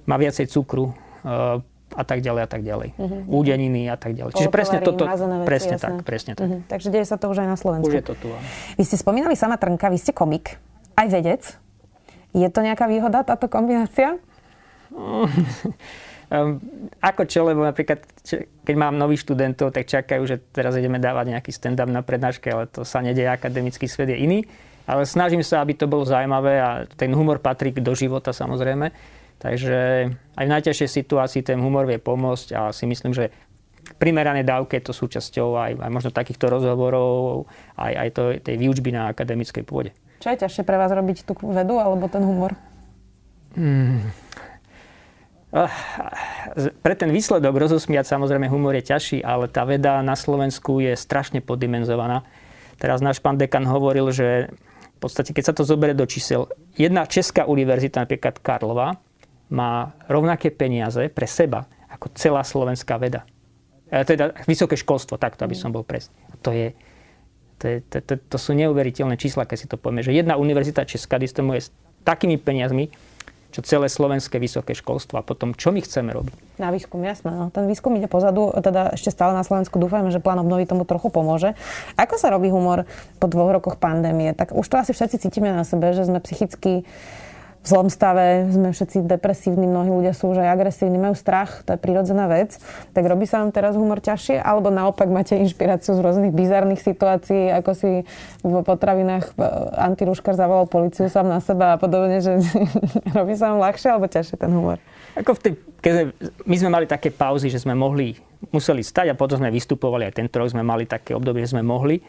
má 0.05 0.21
viacej 0.21 0.49
cukru 0.49 0.93
uh, 0.93 1.61
a 1.97 2.03
tak 2.05 2.21
ďalej 2.21 2.43
a 2.45 2.49
tak 2.49 2.63
ďalej. 2.63 2.89
Mm-hmm. 2.97 3.23
Údeniny 3.27 3.83
a 3.91 3.97
tak 3.97 4.15
ďalej. 4.15 4.33
Čiže 4.39 4.53
presne 4.53 4.79
toto, 4.85 5.09
veci, 5.09 5.49
presne 5.49 5.77
jasné. 5.77 5.85
tak, 5.85 5.95
presne 6.07 6.33
tak. 6.37 6.47
Mm-hmm. 6.47 6.61
Takže 6.71 6.89
deje 6.93 7.07
sa 7.09 7.17
to 7.19 7.27
už 7.33 7.43
aj 7.43 7.49
na 7.51 7.57
Slovensku. 7.59 7.89
Už 7.91 7.97
je 7.99 8.05
to 8.05 8.15
tu. 8.15 8.29
Áno. 8.31 8.45
Vy 8.79 8.85
ste 8.87 8.97
spomínali 9.01 9.35
sama 9.35 9.59
Trnka, 9.59 9.91
vy 9.91 9.99
ste 9.99 10.13
komik, 10.15 10.61
aj 10.95 11.07
vedec. 11.11 11.43
Je 12.31 12.47
to 12.47 12.63
nejaká 12.63 12.87
výhoda, 12.87 13.27
táto 13.27 13.51
kombinácia? 13.51 14.23
Um, 14.95 15.27
ako 17.11 17.27
čo, 17.27 17.43
lebo 17.43 17.67
napríklad, 17.67 18.07
keď 18.63 18.75
mám 18.79 18.95
nových 18.95 19.27
študentov, 19.27 19.75
tak 19.75 19.91
čakajú, 19.91 20.23
že 20.27 20.39
teraz 20.55 20.79
ideme 20.79 21.03
dávať 21.03 21.35
nejaký 21.35 21.51
stand-up 21.51 21.91
na 21.91 22.07
prednáške, 22.07 22.47
ale 22.47 22.71
to 22.71 22.87
sa 22.87 23.03
nedieje, 23.03 23.27
akademický 23.27 23.91
svet 23.91 24.15
je 24.15 24.19
iný. 24.19 24.41
Ale 24.87 25.07
snažím 25.07 25.43
sa, 25.43 25.63
aby 25.63 25.75
to 25.75 25.91
bolo 25.91 26.07
zaujímavé 26.07 26.59
a 26.59 26.71
ten 26.87 27.11
humor 27.15 27.39
patrí 27.39 27.71
do 27.75 27.95
života 27.95 28.35
samozrejme. 28.35 28.91
Takže 29.41 29.79
aj 30.37 30.45
v 30.45 30.53
najťažšej 30.53 30.89
situácii 30.91 31.43
ten 31.47 31.59
humor 31.63 31.87
vie 31.87 31.97
pomôcť 31.97 32.49
a 32.59 32.63
si 32.75 32.85
myslím, 32.91 33.15
že 33.15 33.31
primerané 33.97 34.45
dávke 34.45 34.79
je 34.79 34.91
to 34.91 34.95
súčasťou 34.95 35.57
aj, 35.57 35.71
aj 35.81 35.91
možno 35.91 36.11
takýchto 36.13 36.47
rozhovorov, 36.51 37.47
aj, 37.79 37.93
aj 37.97 38.09
to, 38.13 38.23
tej 38.43 38.57
výučby 38.61 38.93
na 38.93 39.09
akademickej 39.11 39.65
pôde. 39.65 39.91
Čo 40.21 40.37
je 40.37 40.43
ťažšie 40.45 40.63
pre 40.69 40.77
vás 40.77 40.93
robiť 40.93 41.25
tú 41.25 41.33
vedu 41.41 41.81
alebo 41.81 42.11
ten 42.11 42.21
humor? 42.21 42.53
Hmm 43.57 44.13
pre 46.87 46.95
ten 46.95 47.11
výsledok 47.11 47.59
rozosmiať 47.59 48.07
samozrejme 48.07 48.47
humor 48.47 48.79
je 48.79 48.87
ťažší, 48.87 49.19
ale 49.27 49.51
tá 49.51 49.67
veda 49.67 49.99
na 49.99 50.15
Slovensku 50.15 50.79
je 50.79 50.95
strašne 50.95 51.43
poddimenzovaná. 51.43 52.23
Teraz 52.79 53.03
náš 53.03 53.19
pán 53.19 53.35
dekan 53.35 53.67
hovoril, 53.67 54.15
že 54.15 54.55
v 54.97 54.99
podstate, 55.03 55.35
keď 55.35 55.45
sa 55.51 55.55
to 55.57 55.67
zoberie 55.67 55.97
do 55.97 56.07
čísel, 56.07 56.47
jedna 56.79 57.03
česká 57.05 57.51
univerzita, 57.51 58.07
napríklad 58.07 58.39
Karlova, 58.39 59.03
má 59.51 59.99
rovnaké 60.07 60.55
peniaze 60.55 61.11
pre 61.11 61.27
seba 61.27 61.67
ako 61.91 62.15
celá 62.15 62.47
slovenská 62.47 62.95
veda. 63.03 63.27
E, 63.91 64.07
teda 64.07 64.33
vysoké 64.47 64.79
školstvo, 64.79 65.19
takto, 65.19 65.43
aby 65.43 65.59
som 65.59 65.75
bol 65.75 65.83
presný. 65.83 66.15
To 66.47 66.55
je, 66.55 66.73
to, 67.59 67.65
je, 67.67 67.77
to, 67.91 67.97
to, 68.07 68.15
to 68.23 68.39
sú 68.39 68.55
neuveriteľné 68.55 69.19
čísla, 69.19 69.51
keď 69.51 69.59
si 69.59 69.67
to 69.67 69.75
povieme, 69.75 70.07
že 70.07 70.15
jedna 70.15 70.39
univerzita 70.39 70.87
česká 70.87 71.19
disponuje 71.19 71.67
s 71.67 71.75
takými 72.07 72.39
peniazmi, 72.39 72.95
čo 73.51 73.61
celé 73.67 73.91
slovenské 73.91 74.39
vysoké 74.39 74.73
školstvo. 74.79 75.19
A 75.19 75.27
potom, 75.27 75.53
čo 75.53 75.75
my 75.75 75.83
chceme 75.83 76.15
robiť? 76.15 76.35
Na 76.63 76.71
výskum, 76.71 77.03
jasné. 77.03 77.35
No. 77.35 77.51
Ten 77.51 77.67
výskum 77.67 77.99
ide 77.99 78.07
pozadu, 78.07 78.55
teda 78.55 78.95
ešte 78.95 79.11
stále 79.11 79.35
na 79.35 79.43
Slovensku. 79.43 79.77
Dúfajme, 79.77 80.15
že 80.15 80.23
plán 80.23 80.39
obnovy 80.39 80.71
tomu 80.71 80.87
trochu 80.87 81.11
pomôže. 81.11 81.59
Ako 81.99 82.17
sa 82.17 82.31
robí 82.31 82.49
humor 82.49 82.87
po 83.19 83.27
dvoch 83.27 83.51
rokoch 83.51 83.77
pandémie? 83.77 84.33
Tak 84.33 84.55
už 84.55 84.67
to 84.71 84.77
asi 84.79 84.95
všetci 84.95 85.27
cítime 85.27 85.51
na 85.51 85.67
sebe, 85.67 85.91
že 85.91 86.07
sme 86.07 86.23
psychicky 86.23 86.87
v 87.61 87.67
zlom 87.69 87.93
stave, 87.93 88.49
sme 88.49 88.73
všetci 88.73 89.05
depresívni, 89.05 89.69
mnohí 89.69 89.93
ľudia 89.93 90.17
sú 90.17 90.33
už 90.33 90.41
aj 90.41 90.49
agresívni, 90.57 90.97
majú 90.97 91.13
strach, 91.13 91.61
to 91.61 91.77
je 91.77 91.79
prirodzená 91.79 92.25
vec. 92.25 92.57
Tak 92.97 93.05
robí 93.05 93.29
sa 93.29 93.45
vám 93.45 93.53
teraz 93.53 93.77
humor 93.77 94.01
ťažšie, 94.01 94.41
alebo 94.41 94.73
naopak 94.73 95.13
máte 95.13 95.37
inšpiráciu 95.37 95.93
z 95.93 96.01
rôznych 96.01 96.33
bizarných 96.33 96.81
situácií, 96.81 97.53
ako 97.53 97.71
si 97.77 97.91
v 98.41 98.55
potravinách 98.65 99.37
e, 99.37 99.45
antirúškar 99.77 100.41
zavolal 100.41 100.73
policiu 100.73 101.13
sám 101.13 101.29
na 101.29 101.45
seba 101.45 101.77
a 101.77 101.81
podobne, 101.81 102.25
že 102.25 102.41
robí 103.17 103.37
sa 103.37 103.53
vám 103.53 103.61
ľahšie 103.61 103.89
alebo 103.93 104.09
ťažšie 104.09 104.37
ten 104.41 104.49
humor? 104.57 104.81
Ako 105.21 105.37
v 105.37 105.41
tej, 105.45 105.53
keď 105.85 105.95
my 106.49 106.57
sme 106.57 106.71
mali 106.73 106.87
také 106.89 107.13
pauzy, 107.13 107.53
že 107.53 107.61
sme 107.61 107.77
mohli, 107.77 108.17
museli 108.49 108.81
stať 108.81 109.13
a 109.13 109.19
potom 109.19 109.37
sme 109.37 109.53
vystupovali, 109.53 110.09
aj 110.09 110.17
tento 110.17 110.41
rok 110.41 110.49
sme 110.49 110.65
mali 110.65 110.89
také 110.89 111.13
obdobie, 111.13 111.45
že 111.45 111.53
sme 111.53 111.61
mohli. 111.61 112.01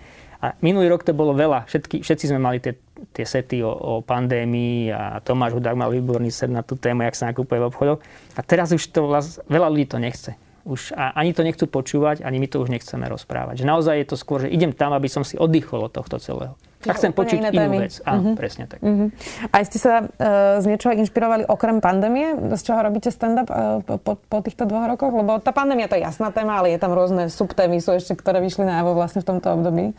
A 0.41 0.57
minulý 0.65 0.89
rok 0.89 1.05
to 1.05 1.13
bolo 1.13 1.37
veľa. 1.37 1.69
Všetky, 1.69 2.01
všetci 2.01 2.33
sme 2.33 2.41
mali 2.41 2.57
tie, 2.57 2.73
tie 3.13 3.25
sety 3.29 3.61
o, 3.61 3.69
o 3.69 3.93
pandémii 4.01 4.89
a 4.89 5.21
Tomáš 5.21 5.53
Hudák 5.53 5.77
mal 5.77 5.93
výborný 5.93 6.33
set 6.33 6.49
na 6.49 6.65
tú 6.65 6.73
tému, 6.73 7.05
jak 7.05 7.13
sa 7.13 7.29
nakupuje 7.29 7.61
v 7.61 7.69
obchodoch. 7.69 7.99
A 8.33 8.41
teraz 8.41 8.73
už 8.73 8.81
to 8.89 9.05
vlast, 9.05 9.37
veľa 9.45 9.69
ľudí 9.69 9.85
to 9.85 10.01
nechce. 10.01 10.33
Už 10.65 10.97
a 10.97 11.13
ani 11.13 11.33
to 11.33 11.45
nechcú 11.45 11.69
počúvať, 11.69 12.25
ani 12.25 12.41
my 12.41 12.49
to 12.49 12.57
už 12.61 12.73
nechceme 12.73 13.05
rozprávať. 13.05 13.61
Že 13.61 13.65
naozaj 13.69 13.95
je 14.01 14.07
to 14.09 14.17
skôr, 14.17 14.45
že 14.45 14.49
idem 14.49 14.73
tam, 14.73 14.97
aby 14.97 15.09
som 15.09 15.21
si 15.21 15.37
oddychol 15.37 15.89
od 15.89 15.93
tohto 15.93 16.17
celého. 16.17 16.57
A 16.89 16.97
chcem 16.97 17.13
počuť 17.13 17.37
inú 17.37 17.53
témy. 17.53 17.77
vec. 17.85 18.01
Áno, 18.01 18.33
uh-huh. 18.33 18.37
presne 18.37 18.65
tak. 18.65 18.81
Uh-huh. 18.81 19.13
A 19.53 19.61
ste 19.61 19.77
sa 19.77 20.01
uh, 20.01 20.57
z 20.57 20.65
niečoho 20.65 20.97
inšpirovali 20.97 21.45
okrem 21.45 21.77
pandémie? 21.77 22.33
Z 22.57 22.61
čoho 22.65 22.81
robíte 22.81 23.13
stand-up 23.13 23.49
uh, 23.53 23.85
po, 23.85 24.17
po 24.17 24.37
týchto 24.41 24.65
dvoch 24.65 24.89
rokoch? 24.89 25.13
Lebo 25.13 25.37
tá 25.37 25.53
pandémia 25.53 25.85
to 25.85 25.97
je 25.97 26.01
jasná 26.01 26.33
téma, 26.33 26.57
ale 26.57 26.73
je 26.73 26.81
tam 26.81 26.97
rôzne 26.97 27.29
subtémy, 27.29 27.77
sú 27.77 27.93
ešte, 27.93 28.17
ktoré 28.17 28.41
vyšli 28.41 28.65
na 28.65 28.81
vlastne 28.81 29.21
v 29.21 29.29
tomto 29.29 29.53
období 29.53 29.93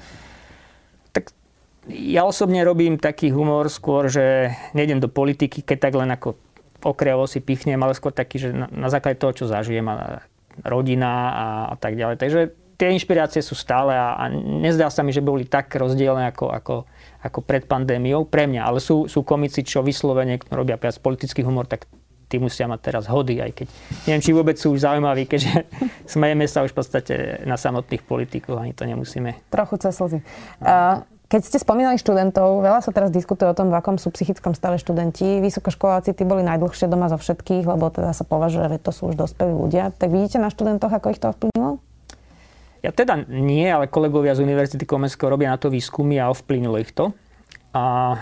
ja 1.90 2.22
osobne 2.22 2.62
robím 2.62 2.94
taký 2.94 3.34
humor 3.34 3.66
skôr, 3.66 4.06
že 4.06 4.54
nejdem 4.70 5.02
do 5.02 5.10
politiky, 5.10 5.66
keď 5.66 5.90
tak 5.90 5.94
len 5.98 6.10
ako 6.14 6.38
okrajovo 6.82 7.26
si 7.26 7.42
pichnem, 7.42 7.78
ale 7.78 7.94
skôr 7.94 8.14
taký, 8.14 8.38
že 8.38 8.48
na, 8.54 8.66
na 8.70 8.88
základe 8.90 9.18
toho, 9.18 9.34
čo 9.34 9.50
zažijem 9.50 9.86
a 9.90 10.22
rodina 10.62 11.10
a, 11.32 11.46
a 11.72 11.74
tak 11.78 11.98
ďalej. 11.98 12.16
Takže 12.18 12.40
tie 12.78 12.90
inšpirácie 12.94 13.40
sú 13.42 13.54
stále 13.54 13.94
a, 13.94 14.18
a 14.18 14.24
nezdá 14.34 14.90
sa 14.90 15.06
mi, 15.06 15.14
že 15.14 15.22
boli 15.22 15.46
tak 15.46 15.70
rozdielne 15.70 16.26
ako, 16.34 16.50
ako, 16.50 16.74
ako 17.22 17.38
pred 17.46 17.66
pandémiou 17.66 18.26
pre 18.26 18.50
mňa. 18.50 18.62
Ale 18.66 18.82
sú, 18.82 19.06
sú 19.06 19.22
komici, 19.22 19.62
čo 19.62 19.86
vyslovene 19.86 20.42
robia 20.50 20.78
viac 20.78 20.98
politický 20.98 21.46
humor, 21.46 21.70
tak 21.70 21.86
tí 22.26 22.40
musia 22.40 22.64
mať 22.64 22.80
teraz 22.80 23.04
hody, 23.12 23.44
aj 23.44 23.52
keď 23.52 23.66
neviem, 24.08 24.22
či 24.24 24.32
vôbec 24.32 24.56
sú 24.56 24.72
už 24.72 24.88
zaujímaví, 24.88 25.28
keďže 25.28 25.68
smejeme 26.16 26.48
sa 26.48 26.64
už 26.64 26.72
v 26.72 26.78
podstate 26.80 27.14
na 27.44 27.60
samotných 27.60 28.02
politikov, 28.08 28.56
ani 28.56 28.72
to 28.72 28.88
nemusíme. 28.88 29.36
Trochu 29.52 29.76
cez 29.76 29.92
slzy. 29.92 30.18
No. 30.64 31.04
Keď 31.32 31.48
ste 31.48 31.64
spomínali 31.64 31.96
študentov, 31.96 32.60
veľa 32.60 32.84
sa 32.84 32.92
teraz 32.92 33.08
diskutuje 33.08 33.48
o 33.48 33.56
tom, 33.56 33.72
v 33.72 33.80
akom 33.80 33.96
sú 33.96 34.12
psychickom 34.12 34.52
stave 34.52 34.76
študenti. 34.76 35.40
Vysokoškoláci 35.40 36.12
tí 36.12 36.28
boli 36.28 36.44
najdlhšie 36.44 36.92
doma 36.92 37.08
zo 37.08 37.16
všetkých, 37.16 37.64
lebo 37.64 37.88
teda 37.88 38.12
sa 38.12 38.28
považuje, 38.28 38.68
že 38.68 38.76
to 38.84 38.92
sú 38.92 39.02
už 39.08 39.16
dospelí 39.16 39.48
ľudia. 39.48 39.96
Tak 39.96 40.12
vidíte 40.12 40.36
na 40.36 40.52
študentoch, 40.52 40.92
ako 40.92 41.08
ich 41.08 41.16
to 41.16 41.32
ovplyvnilo? 41.32 41.80
Ja 42.84 42.92
teda 42.92 43.24
nie, 43.32 43.64
ale 43.64 43.88
kolegovia 43.88 44.36
z 44.36 44.44
Univerzity 44.44 44.84
Komenského 44.84 45.32
robia 45.32 45.48
na 45.48 45.56
to 45.56 45.72
výskumy 45.72 46.20
a 46.20 46.28
ovplyvnilo 46.28 46.76
ich 46.76 46.92
to. 46.92 47.16
A 47.72 48.20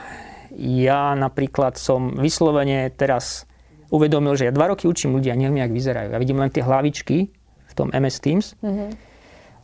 ja 0.54 1.18
napríklad 1.18 1.82
som 1.82 2.14
vyslovene 2.14 2.94
teraz 2.94 3.42
uvedomil, 3.90 4.38
že 4.38 4.46
ja 4.46 4.54
dva 4.54 4.70
roky 4.70 4.86
učím 4.86 5.18
ľudia, 5.18 5.34
neviem, 5.34 5.58
jak 5.58 5.74
vyzerajú. 5.74 6.14
Ja 6.14 6.22
vidím 6.22 6.38
len 6.38 6.54
tie 6.54 6.62
hlavičky 6.62 7.26
v 7.66 7.72
tom 7.74 7.90
MS 7.90 8.16
Teams. 8.22 8.54
Mm-hmm 8.62 9.09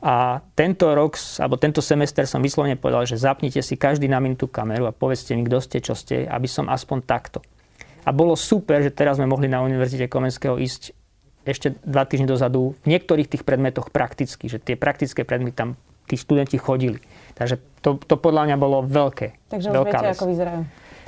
a 0.07 0.39
tento 0.55 0.87
rok, 0.95 1.19
alebo 1.43 1.59
tento 1.59 1.83
semester 1.83 2.31
som 2.31 2.39
vyslovene 2.39 2.79
povedal, 2.79 3.03
že 3.11 3.19
zapnite 3.19 3.59
si 3.59 3.75
každý 3.75 4.07
na 4.07 4.23
minútu 4.23 4.47
kameru 4.47 4.87
a 4.87 4.95
povedzte 4.95 5.35
mi, 5.35 5.43
kto 5.43 5.59
ste, 5.59 5.83
čo 5.83 5.99
ste, 5.99 6.31
aby 6.31 6.47
som 6.47 6.71
aspoň 6.71 7.03
takto. 7.03 7.43
A 8.07 8.15
bolo 8.15 8.39
super, 8.39 8.87
že 8.87 8.95
teraz 8.95 9.19
sme 9.19 9.27
mohli 9.27 9.51
na 9.51 9.67
Univerzite 9.67 10.07
Komenského 10.07 10.63
ísť 10.63 10.95
ešte 11.43 11.75
dva 11.83 12.07
týždne 12.07 12.31
dozadu 12.31 12.79
v 12.87 12.95
niektorých 12.95 13.35
tých 13.35 13.43
predmetoch 13.43 13.91
prakticky, 13.91 14.47
že 14.47 14.63
tie 14.63 14.79
praktické 14.79 15.27
predmety 15.27 15.59
tam 15.59 15.75
tí 16.07 16.15
študenti 16.15 16.55
chodili. 16.55 17.03
Takže 17.35 17.59
to, 17.83 17.99
to 17.99 18.15
podľa 18.15 18.47
mňa 18.51 18.57
bolo 18.63 18.87
veľké. 18.87 19.51
Takže 19.51 19.75
už 19.75 19.91
viete, 19.91 20.07
vec. 20.07 20.15
ako 20.15 20.27
vyzerajú. 20.31 20.61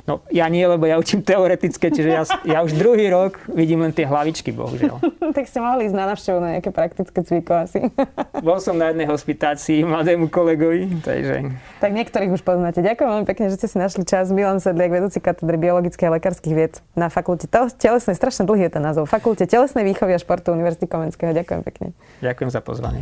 No 0.07 0.23
ja 0.31 0.47
nie, 0.47 0.63
lebo 0.63 0.85
ja 0.87 0.95
učím 0.95 1.21
teoretické, 1.21 1.91
čiže 1.91 2.09
ja, 2.09 2.23
ja 2.47 2.59
už 2.63 2.75
druhý 2.75 3.09
rok 3.11 3.39
vidím 3.51 3.83
len 3.83 3.91
tie 3.91 4.07
hlavičky, 4.07 4.53
bohužiaľ. 4.55 4.99
tak 5.37 5.45
ste 5.47 5.59
mohli 5.59 5.87
ísť 5.87 5.95
na 5.95 6.05
návštevu 6.13 6.37
na 6.39 6.49
nejaké 6.57 6.71
praktické 6.71 7.19
cviky 7.23 7.53
asi. 7.53 7.79
Bol 8.47 8.59
som 8.63 8.79
na 8.79 8.91
jednej 8.91 9.07
hospitácii 9.09 9.83
mladému 9.85 10.31
kolegovi, 10.31 11.01
takže... 11.03 11.53
Tak 11.79 11.91
niektorých 11.93 12.31
už 12.33 12.41
poznáte. 12.43 12.83
Ďakujem 12.83 13.09
veľmi 13.09 13.27
pekne, 13.27 13.45
že 13.51 13.59
ste 13.59 13.67
si 13.67 13.77
našli 13.77 14.03
čas. 14.03 14.31
Milan 14.33 14.59
Sedliak, 14.59 14.91
vedúci 14.91 15.21
katedry 15.21 15.57
biologických 15.59 16.09
a 16.09 16.13
lekárskych 16.17 16.53
vied 16.55 16.73
na 16.97 17.07
fakulte 17.07 17.45
telesnej, 17.77 18.17
strašne 18.17 18.45
dlhý 18.49 18.67
je 18.67 18.71
ten 18.75 18.83
názov, 18.83 19.07
fakulte 19.07 19.45
telesnej 19.45 19.85
výchovy 19.85 20.15
a 20.15 20.19
športu 20.19 20.51
Univerzity 20.51 20.89
Komenského. 20.89 21.31
Ďakujem 21.31 21.61
pekne. 21.63 21.87
Ďakujem 22.19 22.49
za 22.49 22.61
pozvanie. 22.65 23.01